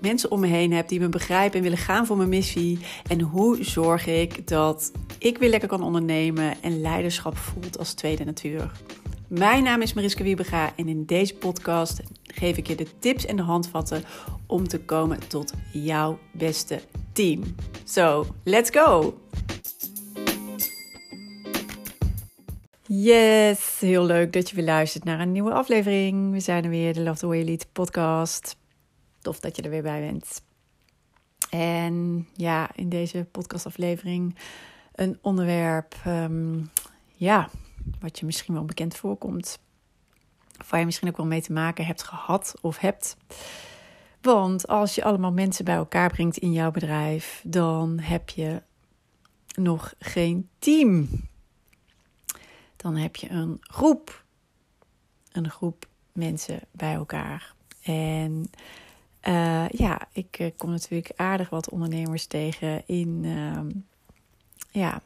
mensen 0.00 0.30
om 0.30 0.40
me 0.40 0.46
heen 0.46 0.72
heb 0.72 0.88
die 0.88 1.00
me 1.00 1.08
begrijpen 1.08 1.56
en 1.56 1.62
willen 1.62 1.78
gaan 1.78 2.06
voor 2.06 2.16
mijn 2.16 2.28
missie? 2.28 2.78
En 3.08 3.20
hoe 3.20 3.64
zorg 3.64 4.06
ik 4.06 4.48
dat 4.48 4.92
ik 5.18 5.38
weer 5.38 5.50
lekker 5.50 5.68
kan 5.68 5.82
ondernemen 5.82 6.62
en 6.62 6.80
leiderschap 6.80 7.36
voelt 7.36 7.78
als 7.78 7.92
tweede 7.92 8.24
natuur? 8.24 8.70
Mijn 9.28 9.62
naam 9.62 9.82
is 9.82 9.92
Mariska 9.92 10.22
Wiebega 10.22 10.72
en 10.76 10.88
in 10.88 11.04
deze 11.04 11.34
podcast 11.34 12.00
geef 12.22 12.56
ik 12.56 12.66
je 12.66 12.74
de 12.74 12.86
tips 12.98 13.26
en 13.26 13.36
de 13.36 13.42
handvatten 13.42 14.04
om 14.46 14.68
te 14.68 14.80
komen 14.80 15.28
tot 15.28 15.52
jouw 15.72 16.18
beste 16.32 16.80
team. 17.12 17.42
So, 17.84 18.26
let's 18.44 18.70
go! 18.70 19.18
Yes, 22.90 23.80
heel 23.80 24.04
leuk 24.04 24.32
dat 24.32 24.48
je 24.50 24.56
weer 24.56 24.64
luistert 24.64 25.04
naar 25.04 25.20
een 25.20 25.32
nieuwe 25.32 25.52
aflevering. 25.52 26.32
We 26.32 26.40
zijn 26.40 26.64
er 26.64 26.70
weer, 26.70 26.94
de 26.94 27.00
Love 27.00 27.18
the 27.18 27.26
Way 27.26 27.38
Elite 27.38 27.66
podcast. 27.72 28.57
Tof 29.28 29.40
dat 29.40 29.56
je 29.56 29.62
er 29.62 29.70
weer 29.70 29.82
bij 29.82 30.00
bent. 30.00 30.42
En 31.50 32.26
ja, 32.34 32.70
in 32.74 32.88
deze 32.88 33.26
podcastaflevering 33.30 34.36
een 34.94 35.18
onderwerp, 35.22 35.94
ehm, 36.04 36.60
ja, 37.14 37.50
wat 38.00 38.18
je 38.18 38.26
misschien 38.26 38.54
wel 38.54 38.64
bekend 38.64 38.96
voorkomt. 38.96 39.58
Of 40.60 40.70
waar 40.70 40.80
je 40.80 40.86
misschien 40.86 41.08
ook 41.08 41.16
wel 41.16 41.26
mee 41.26 41.42
te 41.42 41.52
maken 41.52 41.86
hebt 41.86 42.02
gehad 42.02 42.54
of 42.60 42.78
hebt. 42.78 43.16
Want 44.20 44.68
als 44.68 44.94
je 44.94 45.04
allemaal 45.04 45.32
mensen 45.32 45.64
bij 45.64 45.76
elkaar 45.76 46.10
brengt 46.10 46.36
in 46.36 46.52
jouw 46.52 46.70
bedrijf, 46.70 47.42
dan 47.46 47.98
heb 47.98 48.28
je 48.28 48.62
nog 49.54 49.94
geen 49.98 50.48
team. 50.58 51.08
Dan 52.76 52.96
heb 52.96 53.16
je 53.16 53.30
een 53.30 53.56
groep. 53.60 54.24
Een 55.32 55.50
groep 55.50 55.88
mensen 56.12 56.60
bij 56.70 56.94
elkaar. 56.94 57.54
En 57.82 58.50
uh, 59.22 59.68
ja, 59.68 60.08
ik 60.12 60.38
uh, 60.38 60.50
kom 60.56 60.70
natuurlijk 60.70 61.12
aardig 61.16 61.50
wat 61.50 61.70
ondernemers 61.70 62.26
tegen 62.26 62.82
in, 62.86 63.24
uh, 63.24 63.60
ja, 64.70 65.02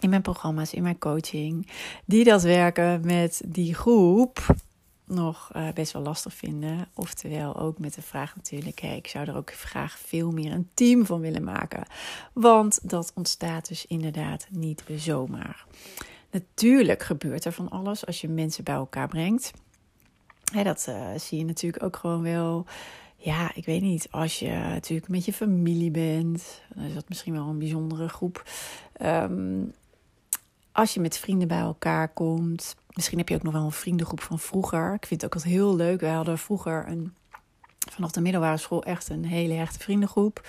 in 0.00 0.10
mijn 0.10 0.22
programma's, 0.22 0.72
in 0.72 0.82
mijn 0.82 0.98
coaching, 0.98 1.70
die 2.04 2.24
dat 2.24 2.42
werken 2.42 3.06
met 3.06 3.42
die 3.46 3.74
groep 3.74 4.54
nog 5.04 5.50
uh, 5.56 5.68
best 5.72 5.92
wel 5.92 6.02
lastig 6.02 6.34
vinden. 6.34 6.88
Oftewel 6.94 7.56
ook 7.56 7.78
met 7.78 7.94
de 7.94 8.02
vraag 8.02 8.36
natuurlijk, 8.36 8.82
ik 8.82 9.06
zou 9.06 9.28
er 9.28 9.36
ook 9.36 9.52
graag 9.52 9.98
veel 9.98 10.30
meer 10.30 10.52
een 10.52 10.70
team 10.74 11.06
van 11.06 11.20
willen 11.20 11.44
maken. 11.44 11.86
Want 12.32 12.90
dat 12.90 13.12
ontstaat 13.14 13.68
dus 13.68 13.86
inderdaad 13.86 14.46
niet 14.50 14.84
zomaar. 14.96 15.66
Natuurlijk 16.30 17.02
gebeurt 17.02 17.44
er 17.44 17.52
van 17.52 17.68
alles 17.68 18.06
als 18.06 18.20
je 18.20 18.28
mensen 18.28 18.64
bij 18.64 18.74
elkaar 18.74 19.08
brengt. 19.08 19.52
Dat 20.62 20.92
zie 21.16 21.38
je 21.38 21.44
natuurlijk 21.44 21.82
ook 21.82 21.96
gewoon 21.96 22.22
wel 22.22 22.66
ja, 23.22 23.50
ik 23.54 23.64
weet 23.64 23.82
niet. 23.82 24.08
Als 24.10 24.38
je 24.38 24.50
natuurlijk 24.50 25.08
met 25.08 25.24
je 25.24 25.32
familie 25.32 25.90
bent, 25.90 26.62
dan 26.74 26.84
is 26.84 26.94
dat 26.94 27.08
misschien 27.08 27.32
wel 27.32 27.48
een 27.48 27.58
bijzondere 27.58 28.08
groep. 28.08 28.42
Um, 29.02 29.72
als 30.72 30.94
je 30.94 31.00
met 31.00 31.18
vrienden 31.18 31.48
bij 31.48 31.58
elkaar 31.58 32.08
komt, 32.08 32.76
misschien 32.92 33.18
heb 33.18 33.28
je 33.28 33.34
ook 33.34 33.42
nog 33.42 33.52
wel 33.52 33.64
een 33.64 33.72
vriendengroep 33.72 34.20
van 34.20 34.38
vroeger. 34.38 34.94
Ik 34.94 35.06
vind 35.06 35.20
het 35.20 35.24
ook 35.24 35.34
altijd 35.34 35.54
heel 35.54 35.76
leuk. 35.76 36.00
Wij 36.00 36.12
hadden 36.12 36.38
vroeger 36.38 36.88
een, 36.88 37.14
vanaf 37.90 38.10
de 38.10 38.20
middelbare 38.20 38.56
school 38.56 38.82
echt 38.82 39.08
een 39.08 39.24
hele 39.24 39.54
hechte 39.54 39.78
vriendengroep. 39.78 40.46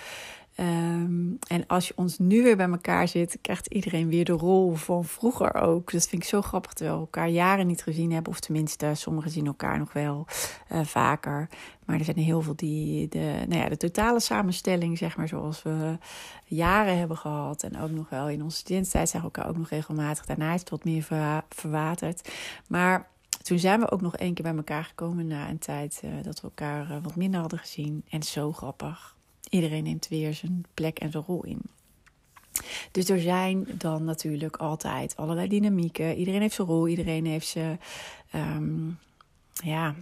En 1.48 1.66
als 1.66 1.88
je 1.88 1.92
ons 1.96 2.18
nu 2.18 2.42
weer 2.42 2.56
bij 2.56 2.68
elkaar 2.68 3.08
zit, 3.08 3.38
krijgt 3.40 3.66
iedereen 3.66 4.08
weer 4.08 4.24
de 4.24 4.32
rol 4.32 4.74
van 4.74 5.04
vroeger 5.04 5.54
ook. 5.54 5.92
Dat 5.92 6.08
vind 6.08 6.22
ik 6.22 6.28
zo 6.28 6.42
grappig, 6.42 6.72
terwijl 6.72 6.96
we 6.96 7.04
elkaar 7.04 7.28
jaren 7.28 7.66
niet 7.66 7.82
gezien 7.82 8.12
hebben. 8.12 8.32
Of 8.32 8.40
tenminste, 8.40 8.90
sommigen 8.94 9.30
zien 9.30 9.46
elkaar 9.46 9.78
nog 9.78 9.92
wel 9.92 10.26
uh, 10.72 10.84
vaker. 10.84 11.48
Maar 11.84 11.98
er 11.98 12.04
zijn 12.04 12.16
heel 12.16 12.42
veel 12.42 12.56
die 12.56 13.08
de, 13.08 13.44
nou 13.48 13.60
ja, 13.60 13.68
de 13.68 13.76
totale 13.76 14.20
samenstelling, 14.20 14.98
zeg 14.98 15.16
maar, 15.16 15.28
zoals 15.28 15.62
we 15.62 15.98
jaren 16.44 16.98
hebben 16.98 17.16
gehad. 17.16 17.62
En 17.62 17.80
ook 17.80 17.90
nog 17.90 18.08
wel 18.08 18.28
in 18.28 18.42
onze 18.42 18.56
studententijd 18.56 19.08
zijn 19.08 19.22
we 19.22 19.28
elkaar 19.28 19.50
ook 19.50 19.56
nog 19.56 19.68
regelmatig. 19.68 20.26
Daarna 20.26 20.54
is 20.54 20.60
het 20.60 20.70
wat 20.70 20.84
meer 20.84 21.02
ver, 21.02 21.44
verwaterd. 21.48 22.30
Maar 22.68 23.08
toen 23.42 23.58
zijn 23.58 23.80
we 23.80 23.90
ook 23.90 24.00
nog 24.00 24.16
één 24.16 24.34
keer 24.34 24.44
bij 24.44 24.56
elkaar 24.56 24.84
gekomen 24.84 25.26
na 25.26 25.48
een 25.48 25.58
tijd 25.58 26.00
uh, 26.04 26.10
dat 26.22 26.40
we 26.40 26.46
elkaar 26.46 26.90
uh, 26.90 26.96
wat 27.02 27.16
minder 27.16 27.40
hadden 27.40 27.58
gezien. 27.58 28.04
En 28.08 28.22
zo 28.22 28.52
grappig 28.52 29.13
Iedereen 29.50 29.84
neemt 29.84 30.08
weer 30.08 30.34
zijn 30.34 30.64
plek 30.74 30.98
en 30.98 31.10
zijn 31.10 31.24
rol 31.26 31.44
in. 31.44 31.60
Dus 32.90 33.08
er 33.08 33.20
zijn 33.20 33.66
dan 33.78 34.04
natuurlijk 34.04 34.56
altijd 34.56 35.16
allerlei 35.16 35.48
dynamieken. 35.48 36.16
Iedereen 36.16 36.40
heeft 36.40 36.54
zijn 36.54 36.68
rol, 36.68 36.88
iedereen 36.88 37.26
heeft 37.26 37.46
zijn. 37.46 37.80
Um, 38.34 38.98
ja, 39.52 39.94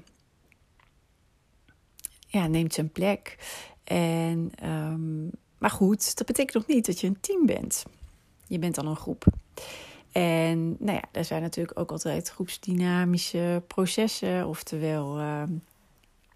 ja, 2.26 2.47
neemt 2.47 2.75
zijn 2.75 2.92
plek. 2.92 3.38
En, 3.84 4.53
um, 4.64 5.30
maar 5.59 5.70
goed, 5.70 6.16
dat 6.16 6.26
betekent 6.26 6.54
nog 6.54 6.66
niet 6.66 6.86
dat 6.86 7.00
je 7.00 7.06
een 7.06 7.20
team 7.20 7.47
bent. 7.47 7.84
Je 8.47 8.59
bent 8.59 8.74
dan 8.74 8.86
een 8.86 8.97
groep. 8.97 9.24
En 10.12 10.76
nou 10.78 10.92
ja, 10.92 11.04
er 11.12 11.24
zijn 11.24 11.42
natuurlijk 11.42 11.78
ook 11.78 11.91
altijd 11.91 12.28
groepsdynamische 12.28 13.62
processen. 13.66 14.47
Oftewel, 14.47 15.19
uh, 15.19 15.42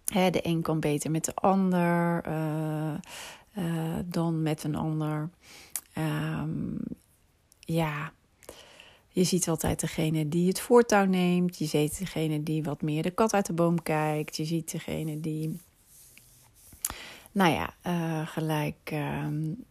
De 0.06 0.47
een 0.47 0.62
kan 0.62 0.81
beter 0.81 1.11
met 1.11 1.25
de 1.25 1.34
ander 1.34 2.27
uh, 2.28 2.94
uh, 3.59 3.99
dan 4.05 4.43
met 4.43 4.65
een 4.65 4.75
ander. 4.75 5.31
Um, 5.99 6.78
ja, 7.61 8.12
je 9.09 9.25
ziet 9.25 9.49
altijd 9.49 9.81
degene 9.81 10.28
die 10.28 10.49
het 10.49 10.61
voortouw 10.61 11.05
neemt. 11.05 11.59
Je 11.59 11.65
ziet 11.65 11.99
degene 11.99 12.43
die 12.43 12.62
wat 12.62 12.83
meer 12.83 13.03
de 13.03 13.11
kat 13.11 13.34
uit 13.34 13.47
de 13.47 13.53
boom 13.53 13.83
kijkt. 13.83 14.37
Je 14.37 14.44
ziet 14.44 14.71
degene 14.71 15.21
die, 15.21 15.61
nou 17.33 17.53
ja, 17.53 17.75
uh, 17.87 18.27
gelijk 18.27 18.91
um, 18.93 19.65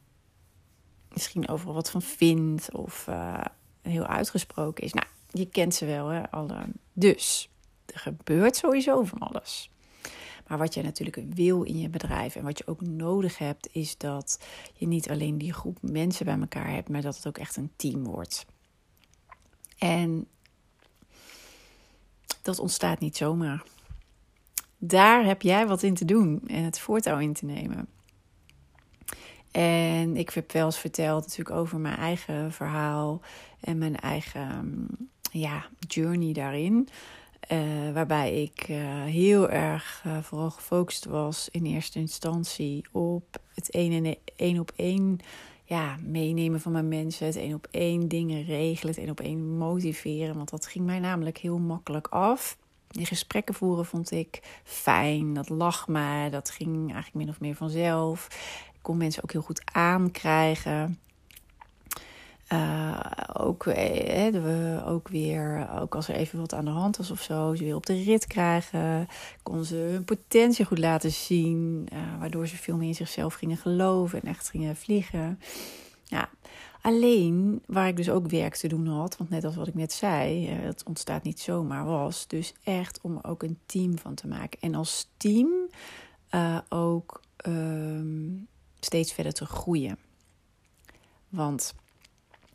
misschien 1.13 1.47
overal 1.47 1.73
wat 1.73 1.91
van 1.91 2.01
vindt 2.01 2.73
of 2.73 3.09
heel 3.81 4.05
uitgesproken 4.05 4.83
is. 4.83 4.93
Nou, 4.93 5.07
je 5.31 5.49
kent 5.49 5.75
ze 5.75 5.85
wel, 5.85 6.07
hè, 6.07 6.31
alle. 6.31 6.57
Dus 6.93 7.49
er 7.85 7.99
gebeurt 7.99 8.55
sowieso 8.55 9.03
van 9.03 9.19
alles. 9.19 9.69
Maar 10.47 10.57
wat 10.57 10.73
je 10.73 10.83
natuurlijk 10.83 11.19
wil 11.29 11.63
in 11.63 11.79
je 11.79 11.89
bedrijf 11.89 12.35
en 12.35 12.43
wat 12.43 12.57
je 12.57 12.67
ook 12.67 12.81
nodig 12.81 13.37
hebt, 13.37 13.69
is 13.71 13.97
dat 13.97 14.45
je 14.73 14.87
niet 14.87 15.09
alleen 15.09 15.37
die 15.37 15.53
groep 15.53 15.77
mensen 15.81 16.25
bij 16.25 16.39
elkaar 16.39 16.71
hebt, 16.71 16.89
maar 16.89 17.01
dat 17.01 17.15
het 17.15 17.27
ook 17.27 17.37
echt 17.37 17.55
een 17.55 17.71
team 17.75 18.03
wordt. 18.03 18.45
En 19.77 20.27
dat 22.41 22.59
ontstaat 22.59 22.99
niet 22.99 23.17
zomaar. 23.17 23.63
Daar 24.77 25.25
heb 25.25 25.41
jij 25.41 25.67
wat 25.67 25.83
in 25.83 25.93
te 25.93 26.05
doen 26.05 26.41
en 26.47 26.63
het 26.63 26.79
voortouw 26.79 27.19
in 27.19 27.33
te 27.33 27.45
nemen. 27.45 27.87
En 29.51 30.17
ik 30.17 30.29
heb 30.29 30.51
wel 30.51 30.65
eens 30.65 30.79
verteld 30.79 31.21
natuurlijk 31.21 31.55
over 31.55 31.79
mijn 31.79 31.97
eigen 31.97 32.51
verhaal 32.51 33.21
en 33.59 33.77
mijn 33.77 33.95
eigen 33.95 34.87
ja, 35.31 35.65
journey 35.87 36.33
daarin. 36.33 36.87
Uh, 37.51 37.93
waarbij 37.93 38.41
ik 38.41 38.67
uh, 38.69 39.03
heel 39.03 39.49
erg 39.49 40.03
uh, 40.07 40.17
vooral 40.21 40.49
gefocust 40.49 41.05
was 41.05 41.49
in 41.51 41.65
eerste 41.65 41.99
instantie 41.99 42.85
op 42.91 43.37
het 43.53 43.69
en 43.69 44.17
één 44.35 44.59
op 44.59 44.71
één 44.75 45.19
ja, 45.63 45.97
meenemen 46.01 46.61
van 46.61 46.71
mijn 46.71 46.87
mensen. 46.87 47.25
Het 47.25 47.35
één 47.35 47.53
op 47.53 47.67
één 47.71 48.07
dingen 48.07 48.45
regelen, 48.45 48.93
het 48.93 49.03
één 49.03 49.11
op 49.11 49.19
één 49.19 49.57
motiveren. 49.57 50.35
Want 50.35 50.49
dat 50.49 50.65
ging 50.65 50.85
mij 50.85 50.99
namelijk 50.99 51.37
heel 51.37 51.57
makkelijk 51.57 52.07
af. 52.07 52.57
Die 52.87 53.05
gesprekken 53.05 53.55
voeren 53.55 53.85
vond 53.85 54.11
ik 54.11 54.59
fijn. 54.63 55.33
Dat 55.33 55.49
lag 55.49 55.87
mij. 55.87 56.29
Dat 56.29 56.49
ging 56.49 56.75
eigenlijk 56.75 57.13
min 57.13 57.29
of 57.29 57.39
meer 57.39 57.55
vanzelf. 57.55 58.27
Ik 58.73 58.81
kon 58.81 58.97
mensen 58.97 59.23
ook 59.23 59.31
heel 59.31 59.41
goed 59.41 59.61
aankrijgen. 59.71 60.99
Uh, 62.53 62.99
ook, 63.33 63.65
eh, 63.65 64.31
we, 64.31 64.83
ook 64.85 65.07
weer, 65.07 65.69
ook 65.79 65.95
als 65.95 66.07
er 66.07 66.15
even 66.15 66.39
wat 66.39 66.53
aan 66.53 66.65
de 66.65 66.71
hand 66.71 66.97
was 66.97 67.11
of 67.11 67.21
zo, 67.21 67.55
ze 67.55 67.63
weer 67.63 67.75
op 67.75 67.85
de 67.85 68.03
rit 68.03 68.27
krijgen. 68.27 69.07
Kon 69.43 69.65
ze 69.65 69.75
hun 69.75 70.05
potentie 70.05 70.65
goed 70.65 70.77
laten 70.77 71.11
zien, 71.11 71.87
uh, 71.93 71.99
waardoor 72.19 72.47
ze 72.47 72.57
veel 72.57 72.77
meer 72.77 72.87
in 72.87 72.95
zichzelf 72.95 73.33
gingen 73.33 73.57
geloven 73.57 74.21
en 74.21 74.29
echt 74.29 74.49
gingen 74.49 74.75
vliegen. 74.75 75.39
Ja, 76.03 76.29
alleen 76.81 77.61
waar 77.65 77.87
ik 77.87 77.95
dus 77.95 78.09
ook 78.09 78.29
werk 78.29 78.55
te 78.55 78.67
doen 78.67 78.87
had, 78.87 79.17
want 79.17 79.29
net 79.29 79.43
als 79.43 79.55
wat 79.55 79.67
ik 79.67 79.75
net 79.75 79.93
zei, 79.93 80.49
uh, 80.49 80.65
het 80.65 80.83
ontstaat 80.83 81.23
niet 81.23 81.39
zomaar, 81.39 81.85
was 81.85 82.27
dus 82.27 82.53
echt 82.63 83.01
om 83.01 83.15
er 83.17 83.29
ook 83.29 83.43
een 83.43 83.59
team 83.65 83.97
van 83.97 84.15
te 84.15 84.27
maken. 84.27 84.59
En 84.61 84.75
als 84.75 85.09
team 85.17 85.49
ook 86.69 87.21
steeds 88.79 89.13
verder 89.13 89.33
te 89.33 89.45
groeien. 89.45 89.97
Want 91.29 91.73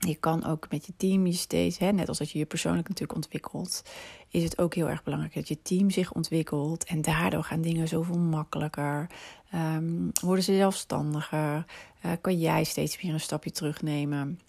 je 0.07 0.15
kan 0.15 0.45
ook 0.45 0.67
met 0.71 0.87
je 0.87 0.93
team 0.97 1.27
je 1.27 1.33
steeds, 1.33 1.79
hè, 1.79 1.93
net 1.93 2.09
als 2.09 2.19
dat 2.19 2.31
je 2.31 2.39
je 2.39 2.47
persoonlijk 2.47 2.89
natuurlijk 2.89 3.17
ontwikkelt, 3.17 3.83
is 4.29 4.43
het 4.43 4.59
ook 4.59 4.75
heel 4.75 4.89
erg 4.89 5.03
belangrijk 5.03 5.35
dat 5.35 5.49
je 5.49 5.63
team 5.63 5.91
zich 5.91 6.13
ontwikkelt. 6.13 6.85
En 6.85 7.03
daardoor 7.03 7.45
gaan 7.45 7.61
dingen 7.61 7.89
zoveel 7.89 8.19
makkelijker. 8.19 9.07
Um, 9.55 10.11
worden 10.23 10.45
ze 10.45 10.55
zelfstandiger. 10.55 11.65
Uh, 12.05 12.13
kan 12.21 12.39
jij 12.39 12.65
steeds 12.65 13.03
weer 13.03 13.13
een 13.13 13.21
stapje 13.21 13.51
terugnemen. 13.51 14.41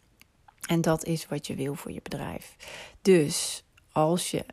En 0.68 0.82
dat 0.82 1.06
is 1.06 1.28
wat 1.28 1.48
je 1.48 1.56
wil 1.56 1.76
voor 1.76 1.92
je 1.92 2.02
bedrijf. 2.04 2.56
Dus 3.02 3.64
als 3.92 4.32
je 4.32 4.46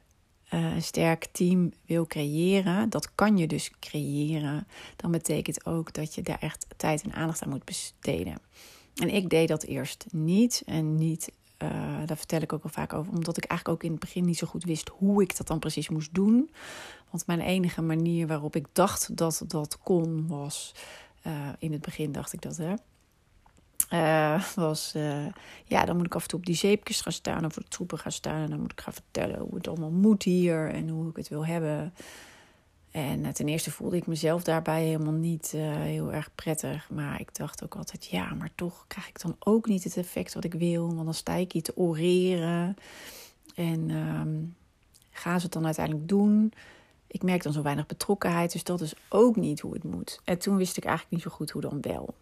uh, 0.54 0.74
een 0.74 0.82
sterk 0.82 1.26
team 1.32 1.72
wil 1.86 2.06
creëren, 2.06 2.90
dat 2.90 3.14
kan 3.14 3.36
je 3.36 3.46
dus 3.46 3.70
creëren, 3.80 4.66
dan 4.96 5.10
betekent 5.10 5.66
ook 5.66 5.92
dat 5.92 6.14
je 6.14 6.22
daar 6.22 6.38
echt 6.40 6.66
tijd 6.76 7.02
en 7.02 7.12
aandacht 7.12 7.42
aan 7.42 7.48
moet 7.48 7.64
besteden. 7.64 8.38
En 8.98 9.14
ik 9.14 9.28
deed 9.30 9.48
dat 9.48 9.62
eerst 9.62 10.06
niet. 10.10 10.62
En 10.66 10.94
niet, 10.94 11.32
uh, 11.62 11.70
daar 12.06 12.16
vertel 12.16 12.40
ik 12.40 12.52
ook 12.52 12.62
al 12.62 12.70
vaak 12.70 12.92
over, 12.92 13.12
omdat 13.12 13.36
ik 13.36 13.44
eigenlijk 13.44 13.78
ook 13.78 13.84
in 13.84 13.90
het 13.96 14.00
begin 14.00 14.24
niet 14.24 14.38
zo 14.38 14.46
goed 14.46 14.64
wist 14.64 14.88
hoe 14.88 15.22
ik 15.22 15.36
dat 15.36 15.46
dan 15.46 15.58
precies 15.58 15.88
moest 15.88 16.14
doen. 16.14 16.50
Want 17.10 17.26
mijn 17.26 17.40
enige 17.40 17.82
manier 17.82 18.26
waarop 18.26 18.56
ik 18.56 18.66
dacht 18.72 19.16
dat 19.16 19.42
dat 19.46 19.78
kon 19.78 20.26
was. 20.26 20.74
Uh, 21.26 21.48
in 21.58 21.72
het 21.72 21.80
begin 21.80 22.12
dacht 22.12 22.32
ik 22.32 22.40
dat, 22.42 22.56
hè. 22.56 22.74
Uh, 23.92 24.44
was, 24.54 24.94
ja, 25.64 25.84
dan 25.84 25.96
moet 25.96 26.06
ik 26.06 26.14
af 26.14 26.22
en 26.22 26.28
toe 26.28 26.38
op 26.38 26.46
die 26.46 26.54
zeepjes 26.54 27.00
gaan 27.00 27.12
staan 27.12 27.44
of 27.44 27.52
voor 27.52 27.62
de 27.62 27.68
troepen 27.68 27.98
gaan 27.98 28.12
staan. 28.12 28.42
En 28.42 28.50
dan 28.50 28.60
moet 28.60 28.72
ik 28.72 28.80
gaan 28.80 28.92
vertellen 28.92 29.38
hoe 29.38 29.54
het 29.54 29.68
allemaal 29.68 29.90
moet 29.90 30.22
hier 30.22 30.70
en 30.70 30.88
hoe 30.88 31.08
ik 31.10 31.16
het 31.16 31.28
wil 31.28 31.46
hebben. 31.46 31.94
En 32.90 33.24
uh, 33.24 33.28
ten 33.28 33.48
eerste 33.48 33.70
voelde 33.70 33.96
ik 33.96 34.06
mezelf 34.06 34.42
daarbij 34.42 34.84
helemaal 34.84 35.12
niet 35.12 35.50
heel 35.50 36.12
erg 36.12 36.34
prettig. 36.34 36.90
Maar 36.90 37.20
ik 37.20 37.34
dacht 37.34 37.64
ook 37.64 37.74
altijd, 37.76 38.06
ja, 38.06 38.34
maar 38.34 38.50
toch 38.54 38.84
krijg 38.86 39.08
ik 39.08 39.20
dan 39.20 39.36
ook 39.38 39.66
niet 39.66 39.84
het 39.84 39.96
effect 39.96 40.34
wat 40.34 40.44
ik 40.44 40.54
wil. 40.54 40.86
Want 40.86 41.04
dan 41.04 41.14
sta 41.14 41.34
ik 41.34 41.52
hier 41.52 41.62
te 41.62 41.76
oreren. 41.76 42.76
En 43.54 43.90
um, 43.90 44.56
gaan 45.10 45.38
ze 45.38 45.44
het 45.44 45.54
dan 45.54 45.64
uiteindelijk 45.64 46.08
doen? 46.08 46.52
Ik 47.06 47.22
merk 47.22 47.42
dan 47.42 47.52
zo 47.52 47.62
weinig 47.62 47.86
betrokkenheid, 47.86 48.52
dus 48.52 48.64
dat 48.64 48.80
is 48.80 48.94
ook 49.08 49.36
niet 49.36 49.60
hoe 49.60 49.72
het 49.72 49.84
moet. 49.84 50.20
En 50.24 50.38
toen 50.38 50.56
wist 50.56 50.76
ik 50.76 50.84
eigenlijk 50.84 51.14
niet 51.14 51.22
zo 51.22 51.36
goed 51.36 51.50
hoe 51.50 51.62
dan 51.62 51.80
wel. 51.80 52.14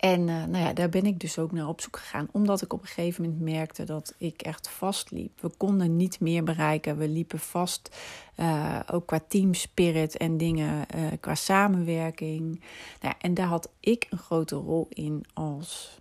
En 0.00 0.20
uh, 0.20 0.44
nou 0.44 0.64
ja, 0.64 0.72
daar 0.72 0.88
ben 0.88 1.06
ik 1.06 1.20
dus 1.20 1.38
ook 1.38 1.52
naar 1.52 1.68
op 1.68 1.80
zoek 1.80 1.96
gegaan. 1.96 2.28
Omdat 2.32 2.62
ik 2.62 2.72
op 2.72 2.80
een 2.80 2.86
gegeven 2.86 3.22
moment 3.22 3.40
merkte 3.40 3.84
dat 3.84 4.14
ik 4.18 4.42
echt 4.42 4.68
vastliep. 4.68 5.40
We 5.40 5.50
konden 5.56 5.96
niet 5.96 6.20
meer 6.20 6.44
bereiken. 6.44 6.96
We 6.96 7.08
liepen 7.08 7.38
vast. 7.38 7.96
Uh, 8.36 8.80
ook 8.90 9.06
qua 9.06 9.20
team 9.28 9.54
spirit 9.54 10.16
en 10.16 10.36
dingen. 10.36 10.86
Uh, 10.96 11.06
qua 11.20 11.34
samenwerking. 11.34 12.60
Nou 13.00 13.14
en 13.18 13.34
daar 13.34 13.46
had 13.46 13.68
ik 13.80 14.06
een 14.10 14.18
grote 14.18 14.56
rol 14.56 14.86
in 14.88 15.24
als 15.32 15.98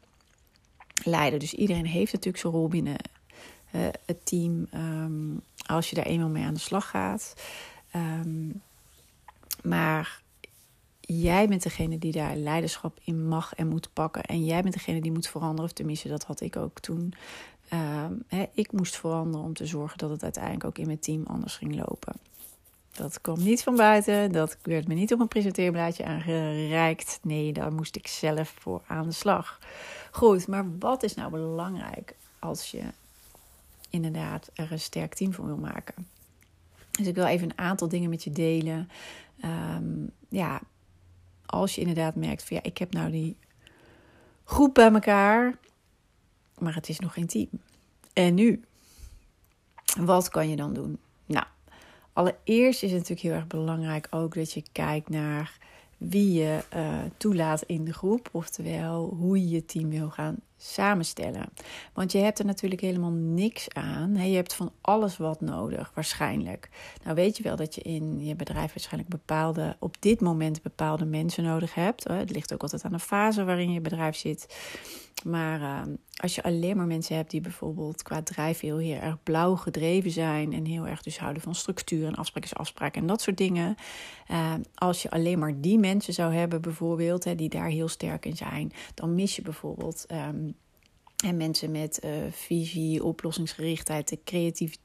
leider. 1.03 1.39
Dus 1.39 1.53
iedereen 1.53 1.85
heeft 1.85 2.13
natuurlijk 2.13 2.43
zijn 2.43 2.53
rol 2.53 2.67
binnen 2.67 2.97
het 4.05 4.25
team. 4.25 4.67
Um, 4.73 5.41
als 5.65 5.89
je 5.89 5.95
daar 5.95 6.05
eenmaal 6.05 6.29
mee 6.29 6.45
aan 6.45 6.53
de 6.53 6.59
slag 6.59 6.89
gaat. 6.89 7.33
Um, 7.95 8.61
maar 9.63 10.21
jij 11.17 11.47
bent 11.47 11.63
degene 11.63 11.97
die 11.97 12.11
daar 12.11 12.35
leiderschap 12.35 12.99
in 13.03 13.27
mag 13.27 13.55
en 13.55 13.67
moet 13.67 13.89
pakken. 13.93 14.23
En 14.23 14.45
jij 14.45 14.61
bent 14.61 14.73
degene 14.73 15.01
die 15.01 15.11
moet 15.11 15.27
veranderen. 15.27 15.65
Of 15.65 15.71
tenminste, 15.71 16.07
dat 16.07 16.23
had 16.23 16.41
ik 16.41 16.55
ook 16.55 16.79
toen. 16.79 17.13
Uh, 17.73 18.05
hè, 18.27 18.45
ik 18.53 18.71
moest 18.71 18.97
veranderen 18.97 19.45
om 19.45 19.53
te 19.53 19.65
zorgen 19.65 19.97
dat 19.97 20.09
het 20.09 20.23
uiteindelijk 20.23 20.65
ook 20.65 20.77
in 20.77 20.85
mijn 20.85 20.99
team 20.99 21.23
anders 21.25 21.55
ging 21.55 21.75
lopen. 21.75 22.13
Dat 22.91 23.21
kwam 23.21 23.43
niet 23.43 23.63
van 23.63 23.75
buiten. 23.75 24.31
Dat 24.31 24.57
werd 24.61 24.87
me 24.87 24.93
niet 24.93 25.13
op 25.13 25.19
een 25.19 25.27
presenteerblaadje 25.27 26.05
aangereikt. 26.05 27.19
Nee, 27.21 27.53
daar 27.53 27.73
moest 27.73 27.95
ik 27.95 28.07
zelf 28.07 28.55
voor 28.59 28.81
aan 28.87 29.07
de 29.07 29.11
slag. 29.11 29.59
Goed, 30.11 30.47
maar 30.47 30.65
wat 30.79 31.03
is 31.03 31.15
nou 31.15 31.31
belangrijk 31.31 32.15
als 32.39 32.71
je 32.71 32.83
inderdaad 33.89 34.49
er 34.53 34.71
een 34.71 34.79
sterk 34.79 35.13
team 35.13 35.33
van 35.33 35.45
wil 35.45 35.57
maken? 35.57 36.07
Dus 36.91 37.07
ik 37.07 37.15
wil 37.15 37.25
even 37.25 37.49
een 37.49 37.57
aantal 37.57 37.87
dingen 37.87 38.09
met 38.09 38.23
je 38.23 38.31
delen. 38.31 38.89
Um, 39.45 40.11
ja, 40.29 40.61
als 41.49 41.75
je 41.75 41.81
inderdaad 41.81 42.15
merkt 42.15 42.43
van 42.43 42.57
ja, 42.57 42.63
ik 42.63 42.77
heb 42.77 42.93
nou 42.93 43.11
die 43.11 43.37
groep 44.43 44.73
bij 44.73 44.91
elkaar, 44.91 45.57
maar 46.57 46.75
het 46.75 46.89
is 46.89 46.99
nog 46.99 47.13
geen 47.13 47.27
team. 47.27 47.49
En 48.13 48.33
nu? 48.33 48.63
Wat 49.99 50.29
kan 50.29 50.49
je 50.49 50.55
dan 50.55 50.73
doen? 50.73 50.99
Nou, 51.25 51.45
allereerst 52.13 52.83
is 52.83 52.91
het 52.91 52.99
natuurlijk 52.99 53.27
heel 53.27 53.33
erg 53.33 53.47
belangrijk 53.47 54.07
ook 54.09 54.35
dat 54.35 54.53
je 54.53 54.63
kijkt 54.71 55.09
naar 55.09 55.57
wie 55.99 56.33
je 56.33 56.63
uh, 56.75 56.97
toelaat 57.17 57.61
in 57.61 57.85
de 57.85 57.93
groep, 57.93 58.29
oftewel 58.31 59.15
hoe 59.19 59.39
je 59.39 59.49
je 59.49 59.65
team 59.65 59.89
wil 59.89 60.09
gaan 60.09 60.37
samenstellen. 60.57 61.49
Want 61.93 62.11
je 62.11 62.17
hebt 62.17 62.39
er 62.39 62.45
natuurlijk 62.45 62.81
helemaal 62.81 63.11
niks 63.11 63.67
aan. 63.73 64.29
Je 64.29 64.35
hebt 64.35 64.53
van 64.53 64.71
alles 64.81 65.17
wat 65.17 65.41
nodig, 65.41 65.91
waarschijnlijk. 65.95 66.69
Nou 67.03 67.15
weet 67.15 67.37
je 67.37 67.43
wel 67.43 67.55
dat 67.55 67.75
je 67.75 67.81
in 67.81 68.25
je 68.25 68.35
bedrijf 68.35 68.73
waarschijnlijk 68.73 69.09
bepaalde, 69.09 69.75
op 69.79 69.95
dit 69.99 70.21
moment 70.21 70.61
bepaalde 70.61 71.05
mensen 71.05 71.43
nodig 71.43 71.73
hebt. 71.73 72.03
Het 72.03 72.31
ligt 72.31 72.53
ook 72.53 72.61
altijd 72.61 72.83
aan 72.83 72.91
de 72.91 72.99
fase 72.99 73.43
waarin 73.43 73.71
je 73.71 73.81
bedrijf 73.81 74.15
zit. 74.15 74.55
Maar 75.23 75.59
uh, 75.59 75.81
als 76.21 76.35
je 76.35 76.43
alleen 76.43 76.77
maar 76.77 76.85
mensen 76.85 77.15
hebt 77.15 77.31
die 77.31 77.41
bijvoorbeeld 77.41 78.03
qua 78.03 78.23
drijf 78.23 78.59
heel, 78.59 78.79
erg 78.79 79.23
blauw 79.23 79.55
gedreven 79.55 80.11
zijn 80.11 80.53
en 80.53 80.65
heel 80.65 80.87
erg 80.87 81.01
dus 81.01 81.19
houden 81.19 81.41
van 81.41 81.55
structuur 81.55 82.07
en 82.07 82.15
afspraak 82.15 82.43
is 82.43 82.55
afspraak 82.55 82.95
en 82.95 83.07
dat 83.07 83.21
soort 83.21 83.37
dingen. 83.37 83.75
Uh, 84.31 84.53
als 84.75 85.01
je 85.01 85.09
alleen 85.09 85.39
maar 85.39 85.61
die 85.61 85.79
mensen 85.79 86.13
zou 86.13 86.33
hebben 86.33 86.61
bijvoorbeeld, 86.61 87.23
hè, 87.23 87.35
die 87.35 87.49
daar 87.49 87.69
heel 87.69 87.87
sterk 87.87 88.25
in 88.25 88.37
zijn, 88.37 88.71
dan 88.93 89.15
mis 89.15 89.35
je 89.35 89.41
bijvoorbeeld 89.41 90.05
um, 90.11 90.55
en 91.25 91.37
mensen 91.37 91.71
met 91.71 91.99
uh, 92.03 92.11
visie, 92.31 93.03
oplossingsgerichtheid, 93.03 94.17
creatief 94.23 94.77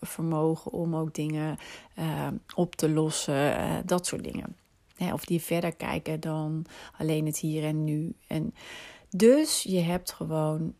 vermogen 0.00 0.72
om 0.72 0.96
ook 0.96 1.14
dingen 1.14 1.56
uh, 1.98 2.28
op 2.54 2.76
te 2.76 2.88
lossen, 2.90 3.82
dat 3.86 4.06
soort 4.06 4.24
dingen. 4.24 4.56
of 5.12 5.24
die 5.24 5.40
verder 5.40 5.74
kijken 5.74 6.20
dan 6.20 6.64
alleen 6.98 7.26
het 7.26 7.38
hier 7.38 7.64
en 7.64 7.84
nu. 7.84 8.14
En 8.26 8.54
dus 9.10 9.62
je 9.62 9.80
hebt 9.80 10.12
gewoon 10.12 10.74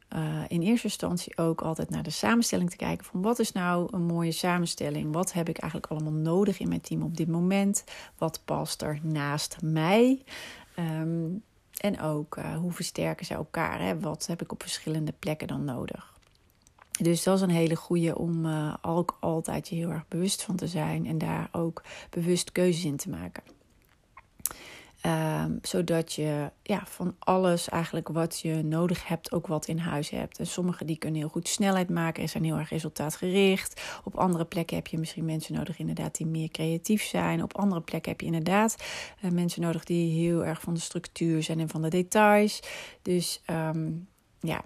in 0.49 0.63
eerste 0.63 0.87
instantie 0.87 1.39
ook 1.39 1.61
altijd 1.63 1.91
naar 1.91 2.03
de 2.03 2.11
samenstelling 2.11 2.71
te 2.71 2.77
kijken 2.77 3.07
van 3.07 3.23
wat 3.23 3.39
is 3.39 3.53
nou 3.53 3.89
een 3.91 4.07
mooie 4.07 4.33
samenstelling? 4.33 5.13
Wat 5.13 5.33
heb 5.33 5.49
ik 5.49 5.59
eigenlijk 5.59 5.93
allemaal 5.93 6.13
nodig 6.13 6.59
in 6.59 6.69
mijn 6.69 6.81
team 6.81 7.03
op 7.03 7.17
dit 7.17 7.29
moment? 7.29 7.85
Wat 8.19 8.43
past 8.45 8.83
er 8.83 8.99
naast 9.03 9.57
mij? 9.63 10.23
Um, 10.79 11.43
en 11.81 12.01
ook 12.01 12.37
uh, 12.37 12.57
hoe 12.57 12.73
versterken 12.73 13.27
ze 13.27 13.35
elkaar? 13.35 13.81
Hè? 13.81 14.01
Wat 14.01 14.27
heb 14.27 14.43
ik 14.43 14.53
op 14.53 14.63
verschillende 14.63 15.13
plekken 15.19 15.49
dan 15.49 15.65
nodig? 15.65 16.19
Dus 16.99 17.23
dat 17.23 17.37
is 17.37 17.43
een 17.43 17.51
hele 17.51 17.77
goede 17.77 18.19
om 18.19 18.47
uh, 18.47 18.75
ook 18.83 19.17
altijd 19.21 19.69
je 19.69 19.75
heel 19.75 19.91
erg 19.91 20.09
bewust 20.09 20.43
van 20.43 20.57
te 20.57 20.67
zijn 20.67 21.07
en 21.07 21.19
daar 21.19 21.49
ook 21.53 21.83
bewust 22.11 22.53
keuzes 22.53 22.85
in 22.85 22.97
te 22.97 23.09
maken. 23.09 23.43
Um, 25.07 25.59
zodat 25.63 26.13
je 26.13 26.51
ja, 26.63 26.83
van 26.87 27.17
alles 27.19 27.69
eigenlijk 27.69 28.09
wat 28.09 28.41
je 28.41 28.63
nodig 28.63 29.09
hebt, 29.09 29.33
ook 29.33 29.47
wat 29.47 29.67
in 29.67 29.79
huis 29.79 30.11
hebt. 30.11 30.39
En 30.39 30.47
sommige 30.47 30.85
die 30.85 30.97
kunnen 30.97 31.21
heel 31.21 31.29
goed 31.29 31.49
snelheid 31.49 31.91
maken 31.91 32.23
en 32.23 32.29
zijn 32.29 32.45
heel 32.45 32.57
erg 32.57 32.69
resultaatgericht. 32.69 34.01
Op 34.05 34.17
andere 34.17 34.45
plekken 34.45 34.77
heb 34.77 34.87
je 34.87 34.99
misschien 34.99 35.25
mensen 35.25 35.55
nodig 35.55 35.79
inderdaad 35.79 36.17
die 36.17 36.27
meer 36.27 36.49
creatief 36.49 37.03
zijn. 37.03 37.43
Op 37.43 37.59
andere 37.59 37.81
plekken 37.81 38.11
heb 38.11 38.21
je 38.21 38.27
inderdaad 38.27 38.77
uh, 39.23 39.31
mensen 39.31 39.63
nodig 39.63 39.85
die 39.85 40.27
heel 40.27 40.45
erg 40.45 40.61
van 40.61 40.75
de 40.75 40.81
structuur 40.81 41.43
zijn 41.43 41.61
en 41.61 41.69
van 41.69 41.83
de 41.83 41.89
details. 41.89 42.63
Dus 43.03 43.43
um, 43.51 44.09
ja, 44.41 44.65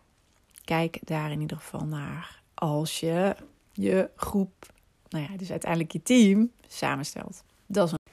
kijk 0.64 0.98
daar 1.04 1.30
in 1.30 1.40
ieder 1.40 1.56
geval 1.56 1.84
naar 1.84 2.42
als 2.54 3.00
je 3.00 3.36
je 3.72 4.10
groep, 4.16 4.72
nou 5.08 5.24
ja, 5.30 5.36
dus 5.36 5.50
uiteindelijk 5.50 5.92
je 5.92 6.02
team 6.02 6.50
samenstelt. 6.68 7.44
Dat 7.66 7.86
is 7.86 7.92
een 7.92 8.03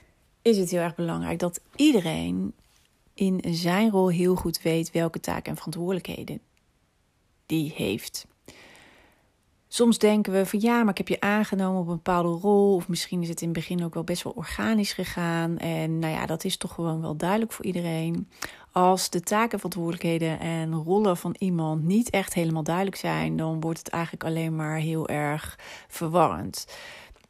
is 0.42 0.58
het 0.58 0.70
heel 0.70 0.80
erg 0.80 0.96
belangrijk 0.96 1.40
dat 1.40 1.62
iedereen 1.76 2.54
in 3.14 3.42
zijn 3.46 3.90
rol 3.90 4.10
heel 4.10 4.36
goed 4.36 4.62
weet 4.62 4.92
welke 4.92 5.20
taken 5.20 5.52
en 5.52 5.58
verantwoordelijkheden 5.58 6.42
die 7.46 7.74
heeft. 7.76 8.26
Soms 9.68 9.98
denken 9.98 10.34
we 10.34 10.46
van 10.46 10.60
ja, 10.62 10.80
maar 10.80 10.90
ik 10.90 10.98
heb 10.98 11.08
je 11.08 11.20
aangenomen 11.20 11.82
op 11.82 11.88
een 11.88 11.96
bepaalde 11.96 12.30
rol. 12.30 12.76
Of 12.76 12.88
misschien 12.88 13.22
is 13.22 13.30
het 13.30 13.42
in 13.42 13.48
het 13.48 13.58
begin 13.58 13.84
ook 13.84 13.94
wel 13.94 14.04
best 14.04 14.24
wel 14.24 14.34
organisch 14.34 14.94
gegaan. 14.94 15.58
En 15.58 16.00
nou 16.00 16.14
ja, 16.14 16.26
dat 16.26 16.44
is 16.44 16.58
toch 16.58 16.74
gewoon 16.74 17.02
wel 17.02 17.16
duidelijk 17.16 17.52
voor 17.52 17.66
iedereen. 17.66 18.30
Als 18.72 19.10
de 19.10 19.22
taken, 19.22 19.58
verantwoordelijkheden 19.58 20.40
en 20.40 20.74
rollen 20.74 21.18
van 21.18 21.36
iemand 21.38 21.84
niet 21.84 22.10
echt 22.10 22.34
helemaal 22.34 22.64
duidelijk 22.64 22.96
zijn, 22.96 23.38
dan 23.38 23.60
wordt 23.60 23.78
het 23.78 23.90
eigenlijk 23.90 24.24
alleen 24.24 24.56
maar 24.56 24.78
heel 24.78 25.08
erg 25.08 25.60
verwarrend 25.88 26.66